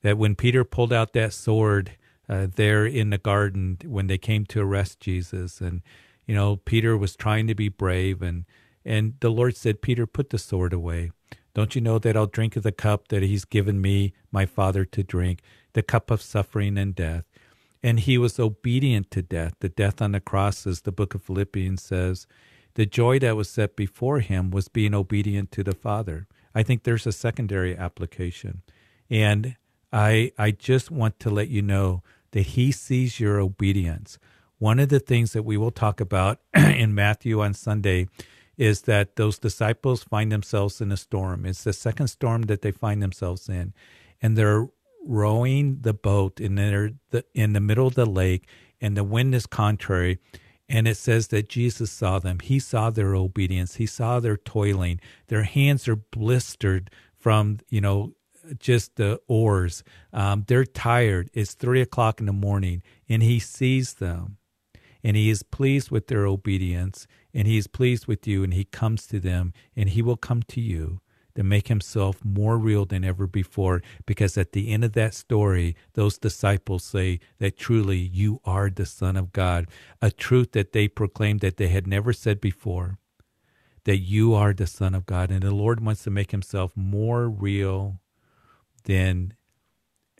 [0.02, 1.98] That when Peter pulled out that sword
[2.30, 5.62] uh, there in the garden when they came to arrest Jesus.
[5.62, 5.82] And,
[6.26, 8.22] you know, Peter was trying to be brave.
[8.22, 8.46] And,
[8.86, 11.12] and the Lord said, Peter, put the sword away.
[11.54, 14.86] Don't you know that I'll drink of the cup that he's given me, my Father,
[14.86, 15.42] to drink,
[15.74, 17.26] the cup of suffering and death?
[17.84, 21.22] And he was obedient to death, the death on the cross, as the book of
[21.22, 22.26] Philippians says.
[22.76, 26.28] The joy that was set before him was being obedient to the Father.
[26.56, 28.62] I think there's a secondary application.
[29.10, 29.58] And
[29.92, 34.18] I, I just want to let you know that he sees your obedience.
[34.58, 38.08] One of the things that we will talk about in Matthew on Sunday
[38.58, 41.46] is that those disciples find themselves in a storm.
[41.46, 43.74] It's the second storm that they find themselves in,
[44.22, 44.68] and they're
[45.06, 48.48] rowing the boat in the, in the middle of the lake,
[48.80, 50.20] and the wind is contrary.
[50.70, 52.40] And it says that Jesus saw them.
[52.40, 53.76] He saw their obedience.
[53.76, 55.02] He saw their toiling.
[55.28, 56.90] Their hands are blistered
[57.20, 58.14] from, you know,
[58.60, 59.84] just the oars.
[60.12, 61.30] Um, they're tired.
[61.34, 64.38] It's three o'clock in the morning, and he sees them,
[65.04, 68.66] and he is pleased with their obedience, and he is pleased with you, and he
[68.66, 71.00] comes to them, and he will come to you
[71.36, 73.82] to make himself more real than ever before.
[74.06, 78.86] Because at the end of that story, those disciples say that truly you are the
[78.86, 79.68] Son of God,
[80.02, 83.00] a truth that they proclaimed that they had never said before.
[83.86, 87.30] That you are the Son of God, and the Lord wants to make himself more
[87.30, 88.00] real
[88.86, 89.34] than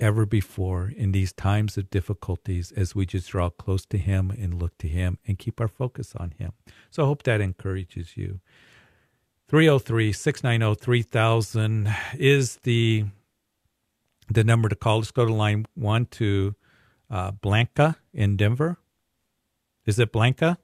[0.04, 4.62] ever before in these times of difficulties as we just draw close to Him and
[4.62, 6.52] look to Him and keep our focus on Him.
[6.92, 8.42] So I hope that encourages you.
[9.48, 13.06] 303 690 3000 is the
[14.30, 14.98] the number to call.
[14.98, 16.56] Let's go to line one to
[17.10, 18.78] uh, Blanca in Denver.
[19.86, 20.58] Is it Blanca?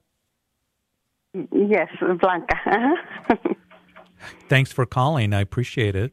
[1.52, 1.88] Yes,
[2.20, 2.94] Blanca.
[4.48, 5.32] Thanks for calling.
[5.32, 6.12] I appreciate it.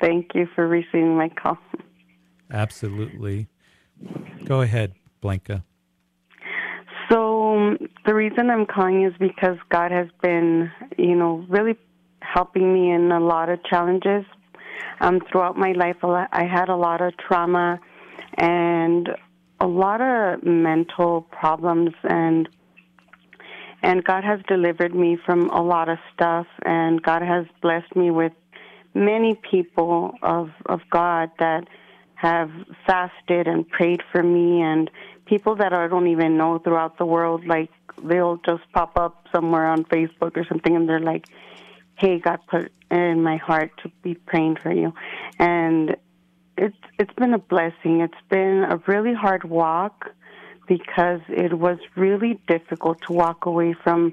[0.00, 1.58] Thank you for receiving my call.
[2.50, 3.48] Absolutely.
[4.44, 5.64] Go ahead, Blanca.
[7.10, 7.76] So
[8.06, 11.76] the reason I'm calling is because God has been, you know, really
[12.20, 14.24] helping me in a lot of challenges.
[15.00, 17.78] Um, throughout my life, I had a lot of trauma
[18.36, 19.08] and
[19.60, 22.48] a lot of mental problems, and
[23.82, 28.10] and God has delivered me from a lot of stuff, and God has blessed me
[28.10, 28.32] with
[28.94, 31.68] many people of of God that
[32.14, 32.50] have
[32.86, 34.90] fasted and prayed for me and
[35.26, 37.70] people that I don't even know throughout the world, like
[38.02, 41.26] they'll just pop up somewhere on Facebook or something, and they're like,
[41.96, 44.92] "Hey, God put in my heart to be praying for you,"
[45.38, 45.96] and
[46.56, 48.00] it's it's been a blessing.
[48.00, 50.10] It's been a really hard walk
[50.66, 54.12] because it was really difficult to walk away from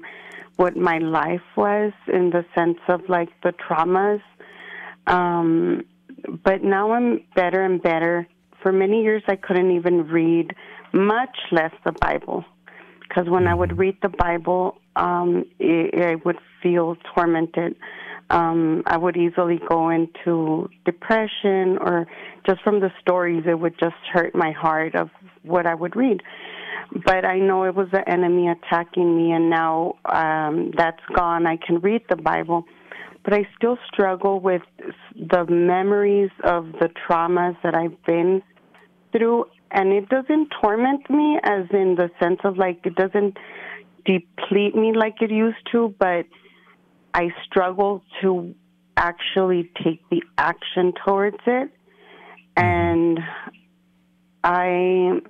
[0.56, 4.22] what my life was in the sense of like the traumas.
[5.06, 5.84] Um,
[6.44, 8.26] but now I'm better and better.
[8.62, 10.54] For many years, I couldn't even read
[10.92, 12.44] much less the Bible.
[13.00, 13.80] Because when I would mm-hmm.
[13.80, 17.76] read the Bible, um, it, I would feel tormented.
[18.30, 22.06] Um, I would easily go into depression, or
[22.46, 25.10] just from the stories, it would just hurt my heart of
[25.42, 26.22] what I would read.
[27.04, 31.46] But I know it was the enemy attacking me, and now um, that's gone.
[31.46, 32.64] I can read the Bible,
[33.24, 34.62] but I still struggle with
[35.14, 38.42] the memories of the traumas that I've been
[39.12, 43.36] through and it doesn't torment me as in the sense of like it doesn't
[44.04, 46.26] deplete me like it used to, but
[47.14, 48.54] I struggle to
[48.96, 51.70] actually take the action towards it.
[52.56, 52.64] Mm-hmm.
[52.64, 53.18] And
[54.44, 55.20] I,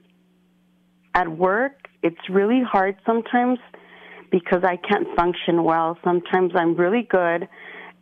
[1.14, 3.58] at work, it's really hard sometimes
[4.30, 5.98] because I can't function well.
[6.02, 7.48] Sometimes I'm really good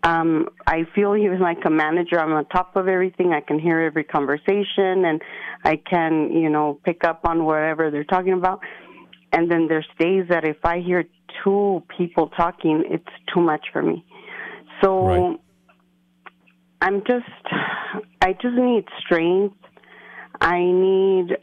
[0.02, 2.18] um, I feel he was like a manager.
[2.18, 3.32] I'm on top of everything.
[3.32, 5.20] I can hear every conversation and
[5.64, 8.60] I can, you know, pick up on whatever they're talking about.
[9.32, 11.04] And then there's days that if I hear
[11.44, 14.04] two people talking, it's too much for me.
[14.82, 15.40] So right.
[16.80, 17.54] I'm just,
[18.22, 19.56] I just need strength.
[20.40, 21.36] I need,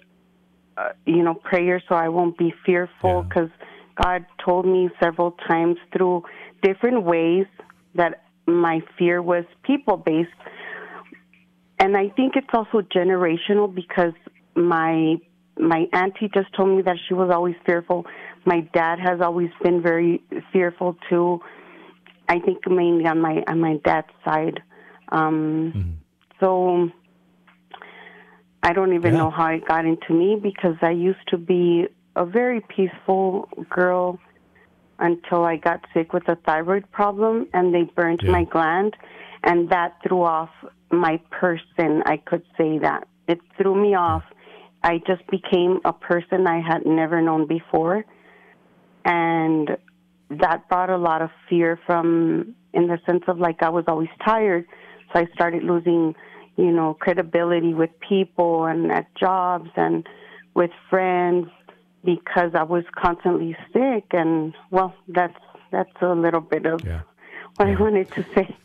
[0.78, 4.04] uh, you know, prayer so I won't be fearful because yeah.
[4.04, 6.24] God told me several times through
[6.64, 7.46] different ways
[7.94, 10.30] that my fear was people based.
[11.80, 14.14] And I think it's also generational because
[14.56, 15.18] my
[15.60, 18.06] my auntie just told me that she was always fearful.
[18.46, 20.22] My dad has always been very
[20.54, 21.42] fearful too.
[22.30, 24.62] I think mainly on my on my dad's side.
[25.10, 25.92] Um, mm-hmm.
[26.40, 26.90] So
[28.64, 29.20] I don't even yeah.
[29.20, 34.20] know how it got into me because I used to be a very peaceful girl
[35.00, 38.32] until I got sick with a thyroid problem and they burned yeah.
[38.32, 38.96] my gland
[39.44, 40.50] and that threw off
[40.92, 42.04] my person.
[42.06, 43.08] I could say that.
[43.28, 44.24] It threw me off.
[44.84, 48.06] I just became a person I had never known before.
[49.06, 49.78] And
[50.30, 54.10] that brought a lot of fear from in the sense of like I was always
[54.26, 54.66] tired.
[55.14, 56.16] So I started losing,
[56.58, 60.08] you know, credibility with people and at jobs and
[60.54, 61.48] with friends
[62.04, 65.38] because I was constantly sick, and well, that's
[65.72, 67.02] that's a little bit of yeah.
[67.56, 67.78] what yeah.
[67.78, 68.56] I wanted to say.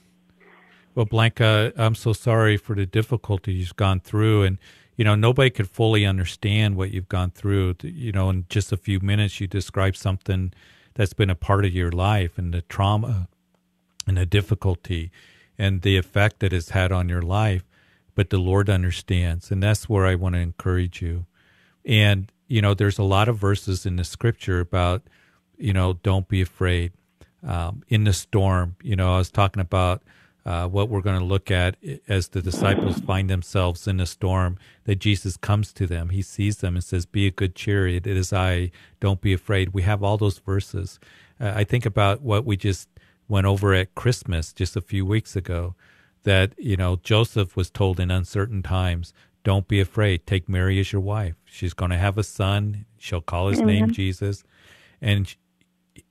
[0.95, 4.59] Well, Blanca, I'm so sorry for the difficulty you've gone through, and
[4.97, 7.77] you know nobody could fully understand what you've gone through.
[7.83, 10.53] You know, in just a few minutes, you described something
[10.95, 13.29] that's been a part of your life, and the trauma,
[14.07, 15.11] and the difficulty,
[15.59, 17.65] and the effect that it's had on your life.
[18.15, 21.25] But the Lord understands, and that's where I want to encourage you.
[21.87, 25.03] And you know, there's a lot of verses in the scripture about,
[25.57, 26.93] you know, don't be afraid.
[27.43, 30.03] Um, in the storm, you know, I was talking about
[30.45, 31.77] uh, what we're going to look at
[32.09, 36.11] as the disciples find themselves in a storm, that Jesus comes to them.
[36.11, 37.89] He sees them and says, Be a good cheer.
[37.89, 38.71] It is I.
[39.01, 39.71] Don't be afraid.
[39.71, 41.01] We have all those verses.
[41.41, 42.87] Uh, I think about what we just
[43.29, 45.75] went over at Christmas just a few weeks ago
[46.25, 49.15] that, you know, Joseph was told in uncertain times,
[49.45, 50.27] don't be afraid.
[50.27, 51.35] Take Mary as your wife.
[51.45, 52.87] She's going to have a son.
[52.99, 53.75] She'll call his Amen.
[53.75, 54.45] name Jesus.
[55.01, 55.35] And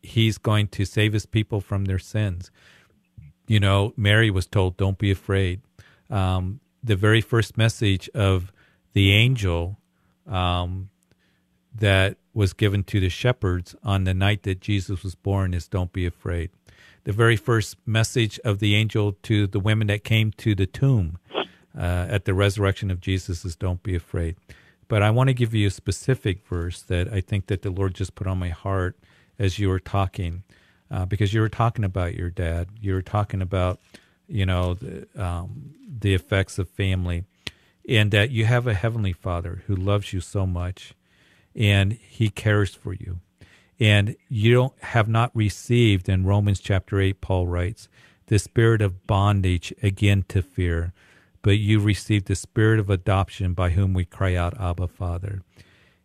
[0.02, 2.52] he's going to save his people from their sins.
[3.48, 5.62] You know, Mary was told, don't be afraid.
[6.10, 8.52] Um, the very first message of
[8.94, 9.78] the angel
[10.28, 10.90] um,
[11.74, 15.94] that was given to the shepherds on the night that Jesus was born is don't
[15.94, 16.50] be afraid.
[17.04, 21.18] The very first message of the angel to the women that came to the tomb
[21.78, 24.36] uh, at the resurrection of Jesus is don't be afraid.
[24.88, 27.94] But I want to give you a specific verse that I think that the Lord
[27.94, 28.98] just put on my heart
[29.40, 30.44] as you were talking,
[30.90, 32.68] uh, because you were talking about your dad.
[32.82, 33.80] You were talking about,
[34.28, 37.24] you know, the, um, the effects of family,
[37.88, 40.94] and that you have a heavenly Father who loves you so much,
[41.56, 43.22] and He cares for you,
[43.80, 46.10] and you don't have not received.
[46.10, 47.88] In Romans chapter eight, Paul writes,
[48.28, 50.94] the spirit of bondage again to fear,
[51.42, 55.42] but you received the spirit of adoption by whom we cry out, Abba, Father.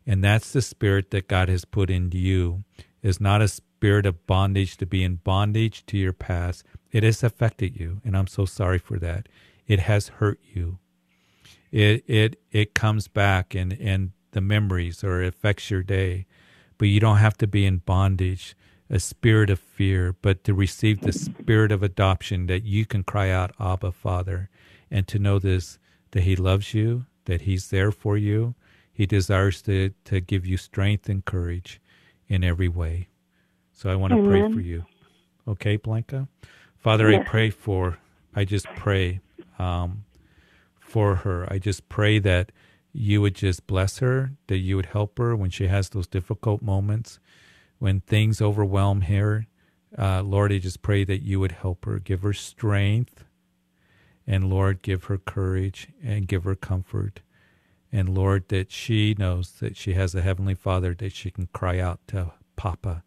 [0.06, 2.64] And that's the spirit that God has put into you.
[3.02, 6.64] Is not a spirit of bondage to be in bondage to your past.
[6.90, 9.28] It has affected you, and I'm so sorry for that.
[9.66, 10.78] It has hurt you.
[11.70, 16.26] It it it comes back and and the memories or it affects your day,
[16.78, 18.56] but you don't have to be in bondage,
[18.90, 23.30] a spirit of fear, but to receive the spirit of adoption that you can cry
[23.30, 24.48] out, Abba, Father,
[24.90, 25.78] and to know this
[26.12, 28.54] that He loves you, that He's there for you,
[28.96, 31.82] he desires to, to give you strength and courage
[32.28, 33.08] in every way.
[33.70, 34.30] So I want to Amen.
[34.30, 34.86] pray for you.
[35.46, 36.28] Okay, Blanca?
[36.78, 37.20] Father, yes.
[37.20, 37.98] I pray for,
[38.34, 39.20] I just pray
[39.58, 40.06] um,
[40.80, 41.46] for her.
[41.52, 42.52] I just pray that
[42.94, 46.62] you would just bless her, that you would help her when she has those difficult
[46.62, 47.18] moments,
[47.78, 49.46] when things overwhelm her.
[49.98, 53.25] Uh, Lord, I just pray that you would help her, give her strength,
[54.26, 57.20] and Lord, give her courage and give her comfort.
[57.92, 61.78] And Lord, that she knows that she has a Heavenly Father that she can cry
[61.78, 63.04] out to Papa,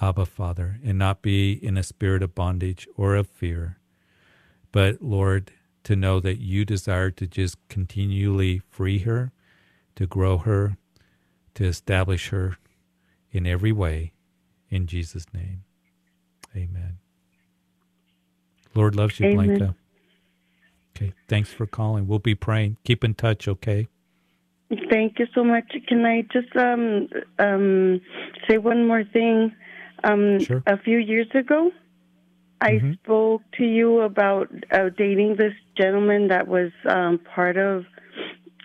[0.00, 3.78] Abba Father, and not be in a spirit of bondage or of fear.
[4.72, 5.52] But Lord,
[5.84, 9.32] to know that you desire to just continually free her,
[9.96, 10.76] to grow her,
[11.54, 12.58] to establish her
[13.32, 14.12] in every way.
[14.68, 15.64] In Jesus' name.
[16.54, 16.98] Amen.
[18.74, 19.58] Lord loves you, Amen.
[19.58, 19.74] Blanca.
[21.00, 21.14] Okay.
[21.28, 22.06] Thanks for calling.
[22.06, 22.76] We'll be praying.
[22.84, 23.88] Keep in touch, okay?
[24.90, 25.72] Thank you so much.
[25.88, 28.00] Can I just um, um,
[28.48, 29.52] say one more thing?
[30.04, 30.62] Um, sure.
[30.66, 31.72] A few years ago,
[32.60, 32.92] I mm-hmm.
[32.92, 37.84] spoke to you about uh, dating this gentleman that was um, part of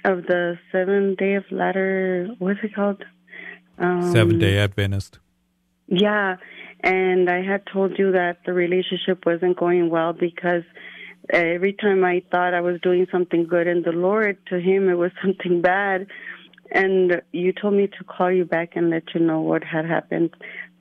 [0.03, 2.27] of the Seven Day of Ladder.
[2.37, 3.03] What's it called?
[3.79, 5.17] Um, Seven Day Adventist.
[5.87, 6.35] Yeah,
[6.81, 10.63] and I had told you that the relationship wasn't going well because
[11.29, 14.95] every time I thought I was doing something good in the Lord, to him it
[14.95, 16.07] was something bad.
[16.71, 20.35] And you told me to call you back and let you know what had happened.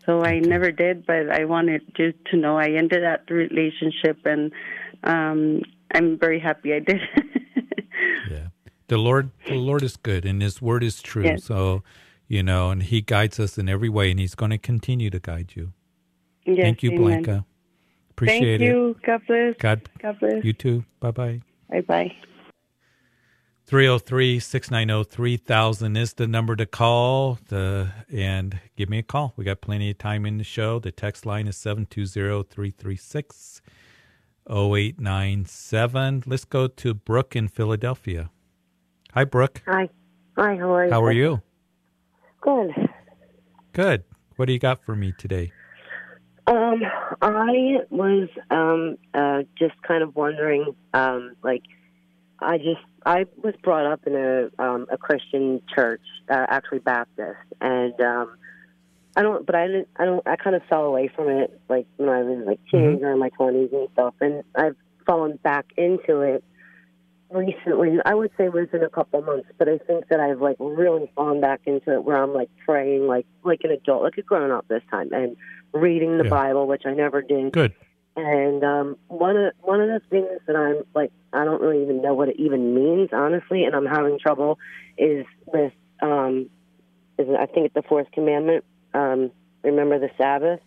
[0.06, 4.52] So I never did, but I wanted you to know I ended that relationship, and
[5.02, 5.62] um,
[5.94, 7.00] I'm very happy I did.
[8.30, 8.48] yeah,
[8.88, 11.24] the Lord, the Lord is good, and His word is true.
[11.24, 11.44] Yes.
[11.44, 11.82] So,
[12.28, 15.20] you know, and He guides us in every way, and He's going to continue to
[15.20, 15.72] guide you.
[16.44, 17.22] Yes, Thank you, amen.
[17.22, 17.46] Blanca.
[18.14, 18.64] Appreciate Thank it.
[18.64, 18.96] you.
[19.04, 19.56] God bless.
[19.58, 20.44] God, God bless.
[20.44, 20.84] You too.
[21.00, 21.40] Bye bye.
[21.68, 22.12] Bye bye.
[23.66, 29.32] 303 690 3000 is the number to call the, and give me a call.
[29.36, 30.78] We got plenty of time in the show.
[30.78, 33.62] The text line is 720 336
[34.48, 36.22] 0897.
[36.26, 38.30] Let's go to Brooke in Philadelphia.
[39.12, 39.62] Hi, Brooke.
[39.66, 39.88] Hi.
[40.36, 40.92] Hi, how are you?
[40.92, 41.42] How are you?
[42.42, 42.70] Good.
[43.72, 44.04] Good.
[44.36, 45.52] What do you got for me today?
[46.46, 46.82] Um,
[47.22, 51.62] I was um uh just kind of wondering, um, like
[52.40, 57.38] I just I was brought up in a um a Christian church, uh, actually Baptist,
[57.60, 58.36] and um
[59.16, 61.86] I don't, but I didn't, I don't, I kind of fell away from it, like
[61.96, 62.76] when I was like mm-hmm.
[62.76, 64.76] teenager in my twenties and stuff, and I've
[65.06, 66.42] fallen back into it
[67.30, 67.98] recently.
[68.04, 71.40] I would say within a couple months, but I think that I've like really fallen
[71.40, 74.66] back into it where I'm like praying like like an adult, like a grown up
[74.68, 75.36] this time, and
[75.74, 76.30] reading the yeah.
[76.30, 77.52] Bible, which I never did.
[77.52, 77.74] Good.
[78.16, 82.00] And um, one of one of the things that I'm like, I don't really even
[82.00, 84.58] know what it even means, honestly, and I'm having trouble
[84.96, 86.48] is with um,
[87.18, 88.64] is I think it's the fourth commandment.
[88.94, 89.32] Um,
[89.64, 90.60] remember the Sabbath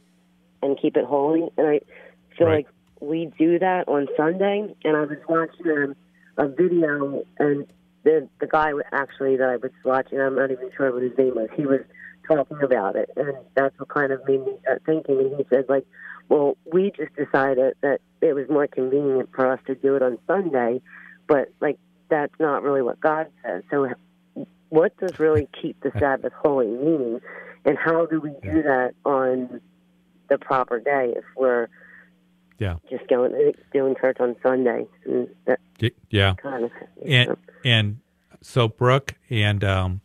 [0.62, 1.48] and keep it holy.
[1.58, 1.80] And I
[2.38, 2.66] feel right.
[2.66, 2.68] like
[3.00, 4.76] we do that on Sunday.
[4.84, 5.96] And I was watching
[6.38, 7.66] a, a video, and
[8.04, 11.18] the the guy was actually that I was watching, I'm not even sure what his
[11.18, 11.50] name was.
[11.56, 11.82] He was
[12.28, 15.20] talking about it, and that's what kind of made me start thinking.
[15.20, 15.86] And he said, like,
[16.30, 20.18] well, we just decided that it was more convenient for us to do it on
[20.28, 20.82] Sunday,
[21.28, 21.78] but like
[22.10, 23.64] that's not really what God says.
[23.70, 23.90] So,
[24.70, 27.22] what does really keep the Sabbath holy mean,
[27.66, 29.62] and how do we do that on
[30.30, 31.68] the proper day if we're
[32.60, 34.86] yeah just going doing church on Sunday?
[35.06, 35.30] And
[36.10, 36.72] yeah, kind of,
[37.06, 37.38] and know.
[37.64, 38.00] and
[38.42, 40.02] so Brooke and um,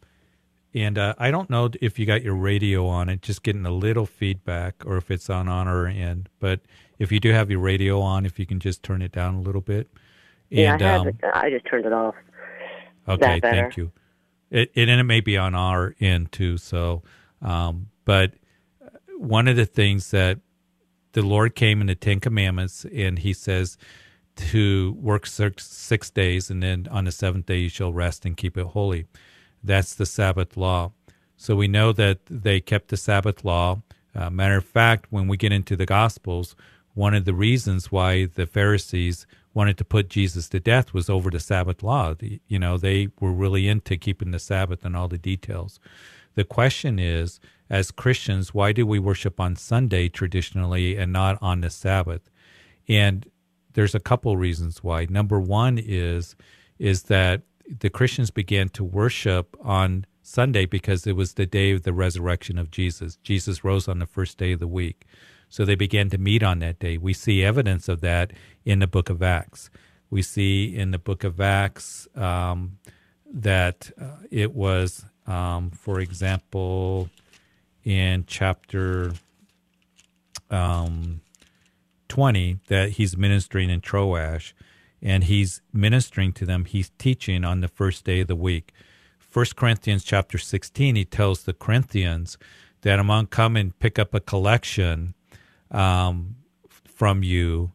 [0.74, 3.70] and uh, I don't know if you got your radio on it, just getting a
[3.70, 6.28] little feedback, or if it's on on our end.
[6.40, 6.60] But
[6.98, 9.40] if you do have your radio on, if you can just turn it down a
[9.40, 9.90] little bit.
[10.50, 12.14] And, yeah, I, um, I just turned it off.
[13.08, 13.92] Okay, thank you.
[14.50, 16.58] It, it, and it may be on our end too.
[16.58, 17.02] So,
[17.40, 18.34] um, but
[19.16, 20.38] one of the things that
[21.12, 23.76] the Lord came in the Ten Commandments, and He says
[24.36, 28.36] to work six, six days, and then on the seventh day you shall rest and
[28.36, 29.06] keep it holy.
[29.62, 30.92] That's the Sabbath law.
[31.36, 33.82] So we know that they kept the Sabbath law.
[34.14, 36.54] Uh, matter of fact, when we get into the Gospels,
[36.94, 41.30] one of the reasons why the Pharisees wanted to put Jesus to death was over
[41.30, 42.14] the Sabbath law.
[42.14, 45.80] The, you know, they were really into keeping the Sabbath and all the details.
[46.34, 51.60] The question is, as Christians, why do we worship on Sunday traditionally and not on
[51.60, 52.30] the Sabbath?
[52.88, 53.30] And
[53.74, 55.06] there's a couple reasons why.
[55.08, 56.36] Number one is
[56.78, 57.42] is that
[57.80, 62.58] the Christians began to worship on Sunday because it was the day of the resurrection
[62.58, 63.16] of Jesus.
[63.22, 65.06] Jesus rose on the first day of the week.
[65.48, 66.96] So they began to meet on that day.
[66.96, 68.32] We see evidence of that
[68.64, 69.70] in the book of Acts.
[70.10, 72.78] We see in the book of Acts um,
[73.30, 77.10] that uh, it was, um, for example,
[77.84, 79.12] in chapter
[80.50, 81.20] um,
[82.08, 84.54] 20, that he's ministering in Troas
[85.02, 86.64] and he's ministering to them.
[86.64, 88.72] He's teaching on the first day of the week.
[89.18, 92.38] First Corinthians chapter 16, he tells the Corinthians
[92.82, 95.14] that I'm going to come and pick up a collection
[95.70, 96.36] um,
[96.68, 97.72] from you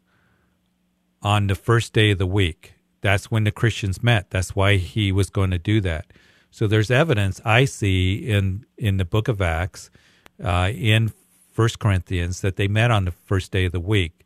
[1.21, 2.73] on the first day of the week.
[3.01, 4.29] That's when the Christians met.
[4.29, 6.05] That's why he was going to do that.
[6.51, 9.89] So there's evidence I see in in the book of Acts,
[10.43, 11.11] uh, in
[11.51, 14.25] First Corinthians, that they met on the first day of the week.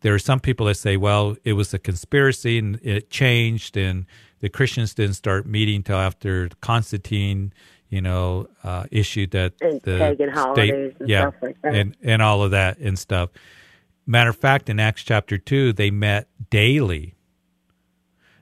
[0.00, 4.06] There are some people that say, well, it was a conspiracy and it changed, and
[4.40, 7.52] the Christians didn't start meeting till after Constantine,
[7.88, 11.74] you know, uh, issued that and the pagan holidays state, and yeah, stuff like that.
[11.74, 13.30] and and all of that and stuff.
[14.06, 17.14] Matter of fact, in Acts chapter two, they met daily.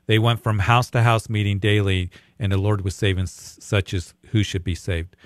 [0.06, 4.14] They went from house to house meeting daily, and the Lord was saving such as
[4.30, 5.16] who should be saved.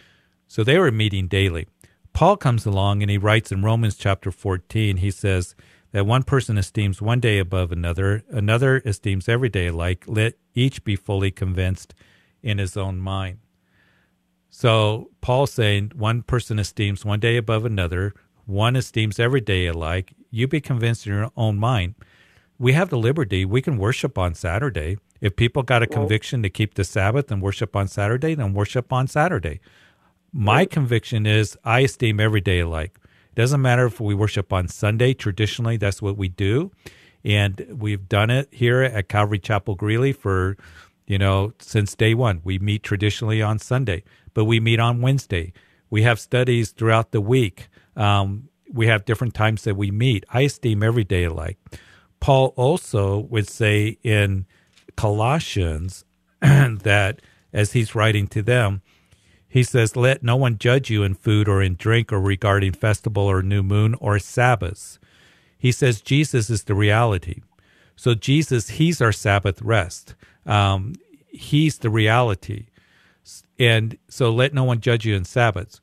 [0.46, 1.66] So they were meeting daily.
[2.12, 5.54] Paul comes along and he writes in Romans chapter 14, he says
[5.92, 10.04] that one person esteems one day above another, another esteems every day alike.
[10.06, 11.94] Let each be fully convinced
[12.42, 13.38] in his own mind.
[14.48, 18.14] So Paul's saying one person esteems one day above another,
[18.46, 20.12] one esteems every day alike.
[20.30, 21.94] You be convinced in your own mind.
[22.58, 23.44] We have the liberty.
[23.44, 24.98] We can worship on Saturday.
[25.20, 28.92] If people got a conviction to keep the Sabbath and worship on Saturday, then worship
[28.92, 29.60] on Saturday.
[30.32, 32.98] My conviction is I esteem every day alike.
[33.40, 35.14] Doesn't matter if we worship on Sunday.
[35.14, 36.72] Traditionally, that's what we do.
[37.24, 40.58] And we've done it here at Calvary Chapel Greeley for,
[41.06, 42.42] you know, since day one.
[42.44, 45.54] We meet traditionally on Sunday, but we meet on Wednesday.
[45.88, 47.70] We have studies throughout the week.
[47.96, 50.26] Um, we have different times that we meet.
[50.28, 51.56] I esteem every day alike.
[52.20, 54.44] Paul also would say in
[54.98, 56.04] Colossians
[56.42, 57.22] that
[57.54, 58.82] as he's writing to them,
[59.50, 63.24] he says, Let no one judge you in food or in drink or regarding festival
[63.24, 65.00] or new moon or Sabbaths.
[65.58, 67.42] He says Jesus is the reality.
[67.96, 70.14] So, Jesus, he's our Sabbath rest.
[70.46, 70.94] Um,
[71.26, 72.66] he's the reality.
[73.58, 75.80] And so, let no one judge you in Sabbaths.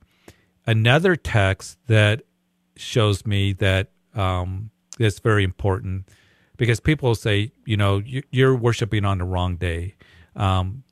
[0.66, 2.22] Another text that
[2.74, 6.08] shows me that um, that's very important
[6.56, 9.94] because people say, you know, you're worshiping on the wrong day.
[10.34, 10.84] Um,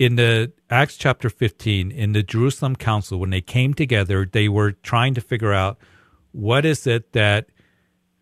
[0.00, 4.72] in the Acts chapter 15, in the Jerusalem Council, when they came together, they were
[4.72, 5.76] trying to figure out
[6.32, 7.48] what is it that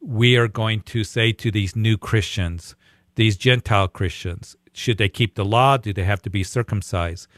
[0.01, 2.75] we are going to say to these new Christians,
[3.15, 4.57] these Gentile Christians.
[4.73, 5.77] Should they keep the law?
[5.77, 7.29] Do they have to be circumcised?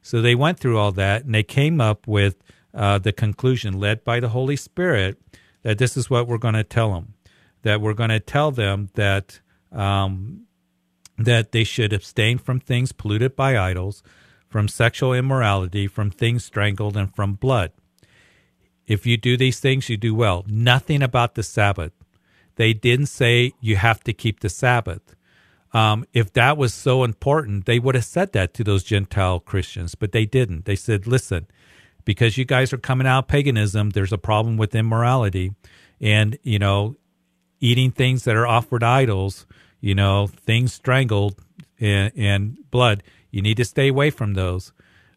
[0.00, 2.36] So they went through all that and they came up with
[2.72, 5.20] uh, the conclusion, led by the Holy Spirit,
[5.60, 7.12] that this is what we're going to tell them.
[7.64, 9.40] That we're going to tell them that
[9.70, 10.46] um,
[11.24, 14.02] that they should abstain from things polluted by idols,
[14.48, 17.72] from sexual immorality, from things strangled, and from blood.
[18.86, 20.44] If you do these things, you do well.
[20.48, 21.92] Nothing about the Sabbath.
[22.56, 25.14] They didn't say you have to keep the Sabbath.
[25.72, 29.94] Um, if that was so important, they would have said that to those Gentile Christians,
[29.94, 30.64] but they didn't.
[30.64, 31.46] They said, listen,
[32.04, 35.54] because you guys are coming out of paganism, there's a problem with immorality
[36.00, 36.96] and, you know,
[37.60, 39.46] eating things that are offered idols
[39.80, 41.42] you know, things strangled
[41.78, 43.02] and, and blood.
[43.30, 44.72] You need to stay away from those.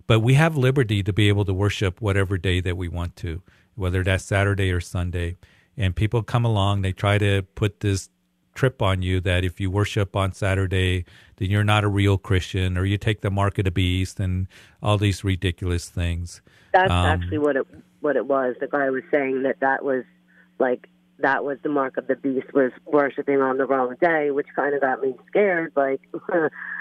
[0.05, 3.41] But we have liberty to be able to worship whatever day that we want to,
[3.76, 5.38] whether that's Saturday or Sunday.
[5.78, 8.09] And people come along, they try to put this
[8.53, 11.05] trip on you that if you worship on Saturday,
[11.38, 14.47] then you're not a real Christian, or you take the mark of the beast, and
[14.82, 16.41] all these ridiculous things.
[16.74, 17.68] That's um, actually what it
[18.01, 18.55] what it was.
[18.59, 20.03] The guy was saying that that was
[20.59, 20.88] like
[21.24, 24.76] that was the mark of the beast was worshiping on the wrong day, which kind
[24.76, 25.71] of got me scared.
[25.76, 26.01] Like,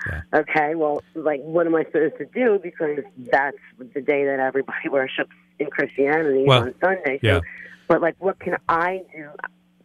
[0.07, 0.23] yeah.
[0.35, 2.61] okay, well, like, what am I supposed to do?
[2.63, 2.99] Because
[3.31, 7.19] that's the day that everybody worships in Christianity well, on Sunday.
[7.23, 7.41] So, yeah.
[7.89, 9.31] but like, what can I do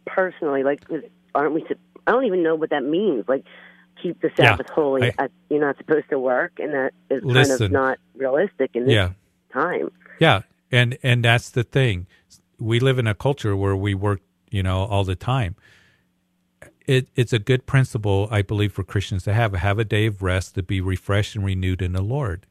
[0.06, 0.62] personally?
[0.62, 0.84] Like,
[1.34, 1.64] aren't we?
[2.06, 3.24] I don't even know what that means.
[3.28, 3.44] Like
[4.02, 5.12] keep the Sabbath Yeah, holy.
[5.18, 8.84] I- I, you're not supposed to work, and that is kind of not realistic in
[8.84, 9.10] this Yeah.
[9.52, 9.90] time.
[10.18, 12.06] Yeah, and and that's the thing.
[12.58, 14.20] We live in a culture where we work,
[14.50, 15.56] you know, all the time.
[16.86, 20.22] It it's a good principle, I believe, for Christians to have have a day of
[20.22, 22.46] rest to be refreshed and renewed in the Lord,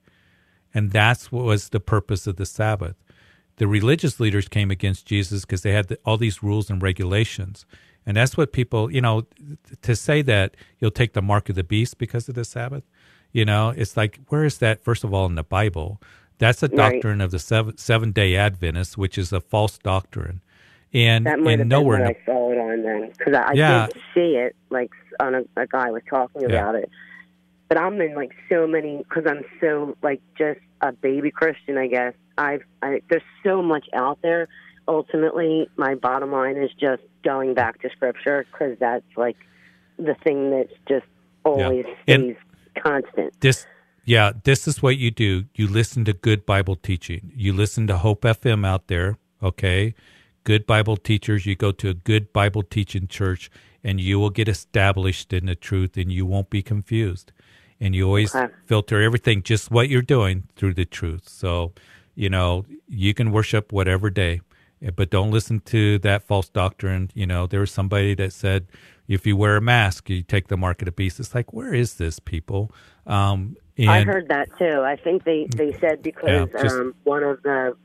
[0.73, 2.95] and that's what was the purpose of the Sabbath.
[3.57, 7.65] The religious leaders came against Jesus because they had the, all these rules and regulations,
[8.05, 9.25] and that's what people, you know,
[9.81, 12.83] to say that you'll take the mark of the beast because of the Sabbath.
[13.33, 14.83] You know, it's like where is that?
[14.83, 15.99] First of all, in the Bible,
[16.37, 17.01] that's a Right.
[17.01, 20.41] doctrine of the seven, seven day Adventists, which is a false doctrine,
[20.93, 21.97] and That might and have nowhere.
[21.97, 23.88] been what I saw it on then, because I, I Yeah.
[23.88, 24.55] did see it.
[24.69, 26.47] Like on a, a guy was talking Yeah.
[26.47, 26.89] about it,
[27.69, 31.77] but I'm in like so many because I'm so like just a baby Christian.
[31.77, 34.47] I guess I've I, there's so much out there.
[34.88, 39.35] Ultimately, my bottom line is just going back to Scripture because that's like
[39.99, 41.05] the thing that's just
[41.43, 42.35] always And- stays
[42.83, 43.33] constant.
[43.41, 43.65] this
[44.05, 47.97] yeah this is what you do you listen to good bible teaching you listen to
[47.97, 49.95] hope fm out there okay
[50.47, 53.43] good bible teachers you go to a good bible teaching church
[53.83, 57.31] and you will get established in the truth and you won't be confused.
[57.81, 58.51] And you always Okay.
[58.65, 61.25] filter everything just what you're doing through the truth.
[61.41, 61.73] So
[62.15, 64.33] you know you can worship whatever day
[64.81, 67.03] eh, but don't listen to that false doctrine.
[67.13, 68.61] You know there was somebody that said
[69.15, 71.19] if you wear a mask you take the mark of the beast.
[71.19, 72.61] It's like where is this people?
[73.05, 74.77] Um and I heard that too.
[74.93, 77.75] I think they they said because Yeah, just- um, one of the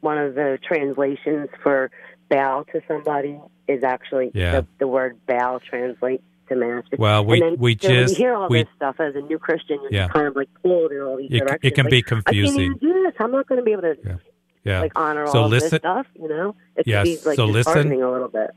[0.00, 1.90] one of the translations for
[2.32, 4.60] bow to somebody is actually Yeah.
[4.60, 6.96] the, the word bow translates to master.
[6.98, 9.78] Well, we- then, we so just- hear all we- this stuff as a new Christian,
[9.82, 10.08] you're Yeah.
[10.08, 12.24] kind of like pulled in all these It c- it can Like, be I can't
[12.24, 12.60] confusing.
[12.60, 13.14] even do this.
[13.20, 13.96] I'm not going to be able to
[14.64, 16.06] yeah like honor so all listen this stuff.
[16.14, 18.50] You know, it Yes, can be like so listen- a little bit.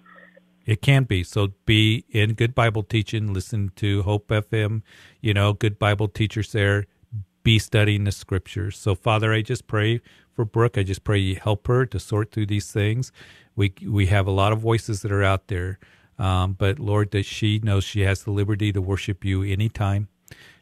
[0.66, 1.22] It can be.
[1.24, 3.32] So be in good Bible teaching.
[3.34, 4.82] Listen to Hope FM,
[5.22, 6.86] you know, good Bible teachers there.
[7.44, 8.76] Be studying the scriptures.
[8.76, 10.02] So, Father, I just pray
[10.34, 10.76] for Brooke.
[10.80, 13.12] I just pray you help her to sort through these things.
[13.56, 15.80] We we have a lot of voices that are out there,
[16.20, 20.08] um, but Lord, that she knows she has the liberty to worship you anytime,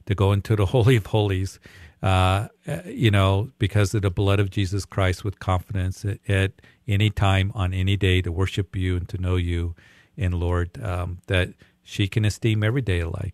[0.06, 1.60] to go into the holy of holies,
[2.02, 6.52] uh, uh, you know, because of the blood of Jesus Christ with confidence at, at
[6.88, 9.76] any time on any day to worship you and to know you.
[10.18, 11.50] And Lord, um, that
[11.82, 13.34] she can esteem every day alike.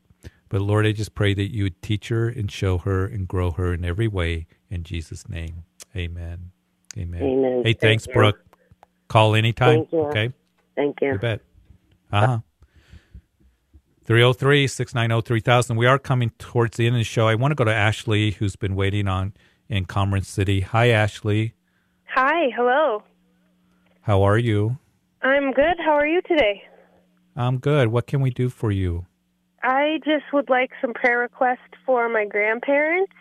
[0.49, 3.51] But Lord, I just pray that you would teach her and show her and grow
[3.51, 4.47] her in every way.
[4.70, 5.64] In Jesus' name,
[5.95, 6.51] amen.
[6.97, 7.22] Amen.
[7.22, 7.62] Amen.
[7.64, 8.07] Hey, thanks.
[8.07, 8.39] Brooke.
[9.10, 9.80] Call anytime.
[9.80, 9.99] Thank you.
[10.05, 10.34] Okay.
[10.76, 11.14] Thank you.
[11.14, 11.41] You bet.
[12.12, 12.39] Uh huh.
[14.05, 15.76] 303 690 3000.
[15.76, 17.28] We are coming towards the end of the show.
[17.28, 19.34] I want to go to Ashley, who's been waiting on
[19.68, 20.62] in Commerce City.
[20.62, 21.53] Hi, Ashley.
[22.16, 23.03] Hi, hello.
[24.01, 24.78] How are you?
[25.22, 25.76] I'm good.
[25.84, 26.64] How are you today?
[27.36, 27.89] I'm good.
[27.89, 29.05] What can we do for you?
[29.62, 33.12] I just would like some prayer requests for my grandparents.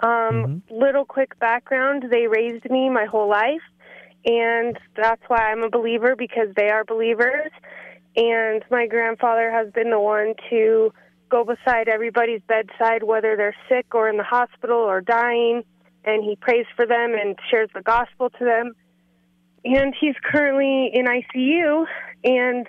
[0.00, 3.62] Um, Little quick background they raised me my whole life,
[4.24, 7.50] and that's why I'm a believer because they are believers.
[8.16, 10.92] And my grandfather has been the one to
[11.30, 15.62] go beside everybody's bedside, whether they're sick or in the hospital or dying,
[16.04, 18.72] and he prays for them and shares the gospel to them.
[19.64, 21.84] And he's currently in ICU,
[22.24, 22.66] and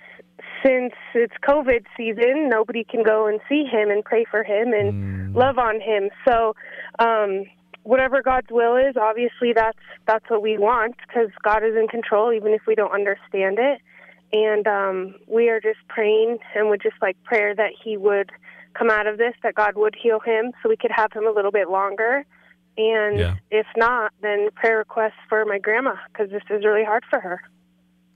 [0.64, 5.34] since it's COVID season, nobody can go and see him and pray for him and
[5.34, 6.10] love on him.
[6.28, 6.56] So,
[7.00, 7.46] um,
[7.90, 12.32] whatever God's will is, obviously that's that's what we want because God is in control,
[12.32, 13.82] even if we don't understand it.
[14.32, 18.30] And um, we are just praying and would just like prayer that he would
[18.76, 21.32] come out of this, that God would heal him, so we could have him a
[21.32, 22.26] little bit longer.
[22.78, 23.36] And Yeah.
[23.50, 27.42] if not, then prayer requests for my grandma because this is really hard for her.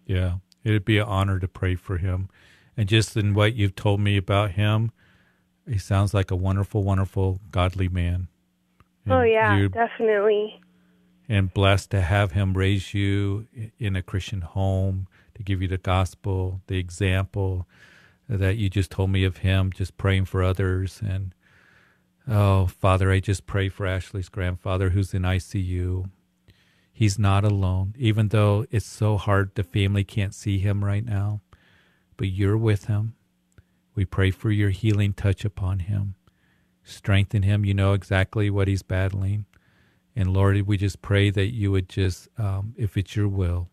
[0.06, 2.30] Yeah, it'd be an honor to pray for him.
[2.78, 4.92] And just in what you've told me about him,
[5.68, 8.28] he sounds like a wonderful, wonderful, godly man.
[9.10, 10.60] Oh yeah, definitely.
[11.30, 13.48] and blessed to have him raise you
[13.80, 17.68] in a Christian home, to give you the gospel, the example
[18.30, 21.02] that you just told me of him, just praying for others.
[21.06, 21.34] And
[22.28, 26.10] oh, Father, I just pray for Ashley's grandfather who's in ICU.
[26.92, 31.42] He's not alone, even though it's so hard the family can't see him right now,
[32.18, 33.16] but you're with him.
[33.96, 36.16] We pray for your healing touch upon him.
[36.84, 37.66] Strengthen him.
[37.66, 39.46] You know exactly what he's battling.
[40.16, 43.70] And Lord, we just pray that you would just, um, if it's your will,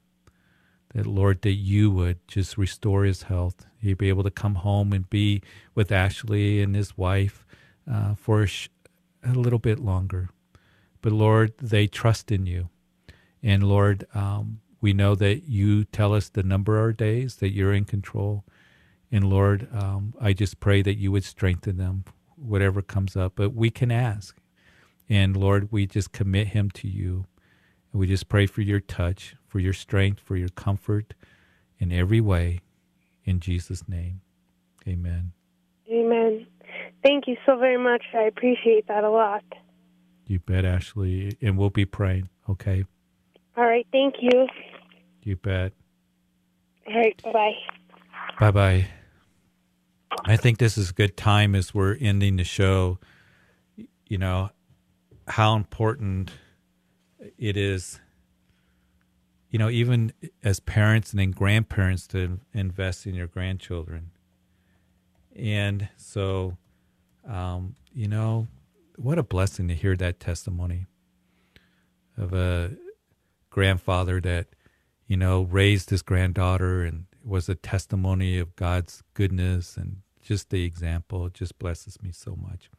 [0.95, 3.67] that Lord, that you would just restore his health.
[3.79, 5.43] He'd be able to come home and be
[5.75, 7.45] with Ashley and his wife
[7.91, 8.69] uh, for a, sh-
[9.23, 10.31] a little bit longer.
[11.03, 12.71] But Lord, they trust in you.
[13.43, 17.53] And Lord, um, we know that you tell us the number of our days, that
[17.53, 18.45] you're in control.
[19.13, 22.05] And Lord, um, I just pray that you would strengthen them,
[22.41, 23.32] whatever comes up.
[23.36, 24.36] But we can ask.
[25.09, 27.26] And Lord, we just commit him to you.
[27.93, 31.14] And we just pray for your touch, for your strength, for your comfort
[31.78, 32.61] in every way.
[33.24, 34.20] In Jesus' name,
[34.86, 35.32] amen.
[35.91, 36.47] Amen.
[37.03, 38.03] Thank you so very much.
[38.14, 39.45] I appreciate that a lot.
[40.26, 41.36] You bet, Ashley.
[41.43, 42.84] And we'll be praying, okay?
[43.57, 43.86] All right.
[43.91, 44.47] Thank you.
[45.22, 45.72] You bet.
[46.86, 47.20] All right.
[47.22, 47.53] Bye bye.
[48.38, 48.86] Bye bye.
[50.25, 52.99] I think this is a good time as we're ending the show.
[54.07, 54.51] You know,
[55.29, 56.33] how important
[57.39, 58.01] it is,
[59.51, 64.11] you know, even as parents and then grandparents to invest in your grandchildren.
[65.35, 66.57] And so,
[67.29, 68.49] um, you know,
[68.97, 70.87] what a blessing to hear that testimony
[72.17, 72.73] of a
[73.49, 74.49] grandfather that,
[75.07, 80.64] you know, raised his granddaughter and was a testimony of God's goodness and just the
[80.64, 81.29] example.
[81.29, 82.71] Just blesses me so much.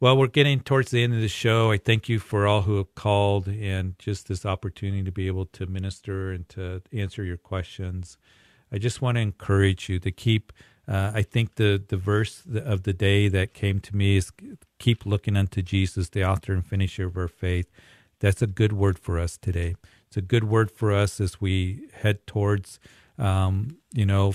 [0.00, 1.72] Well, we're getting towards the end of the show.
[1.72, 5.46] I thank you for all who have called and just this opportunity to be able
[5.46, 8.16] to minister and to answer your questions.
[8.70, 10.52] I just want to encourage you to keep.
[10.86, 14.30] Uh, I think the the verse of the day that came to me is
[14.78, 17.68] keep looking unto Jesus, the author and finisher of our faith.
[18.20, 19.74] That's a good word for us today.
[20.06, 22.78] It's a good word for us as we head towards,
[23.18, 24.34] um, you know,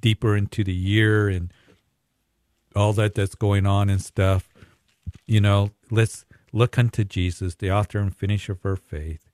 [0.00, 1.52] deeper into the year and
[2.76, 4.48] all that that's going on and stuff.
[5.26, 9.28] You know, let's look unto Jesus, the author and finisher of our faith,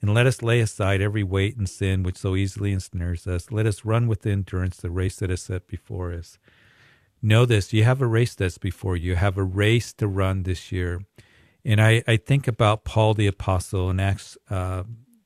[0.00, 3.50] and let us lay aside every weight and sin which so easily ensnares us.
[3.50, 6.38] Let us run with endurance the race that is set before us.
[7.22, 10.42] Know this you have a race that's before you, you have a race to run
[10.42, 11.00] this year.
[11.64, 14.84] And I, I think about Paul the Apostle in Acts uh,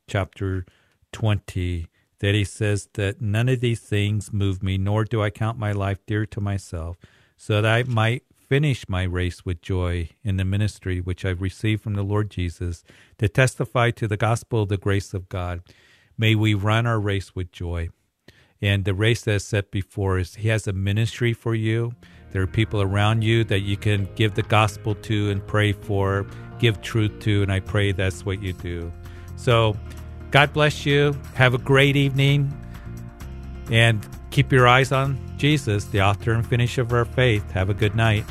[0.08, 0.64] chapter
[1.12, 1.86] 20,
[2.20, 5.72] that he says that none of these things move me, nor do I count my
[5.72, 6.96] life dear to myself,
[7.36, 11.82] so that I might finish my race with joy in the ministry which I've received
[11.82, 12.82] from the Lord Jesus
[13.18, 15.62] to testify to the gospel of the grace of God.
[16.18, 17.88] May we run our race with joy.
[18.60, 21.92] And the race that's set before us, He has a ministry for you.
[22.32, 26.26] There are people around you that you can give the gospel to and pray for,
[26.58, 28.92] give truth to, and I pray that's what you do.
[29.36, 29.76] So,
[30.30, 31.16] God bless you.
[31.34, 32.56] Have a great evening.
[33.70, 37.50] And keep your eyes on Jesus, the author and finisher of our faith.
[37.52, 38.24] Have a good night.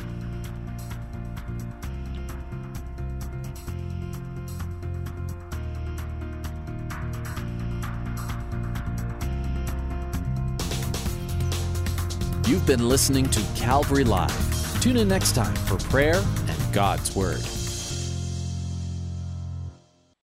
[12.46, 14.80] You've been listening to Calvary Live.
[14.80, 16.16] Tune in next time for prayer
[16.48, 17.59] and God's Word.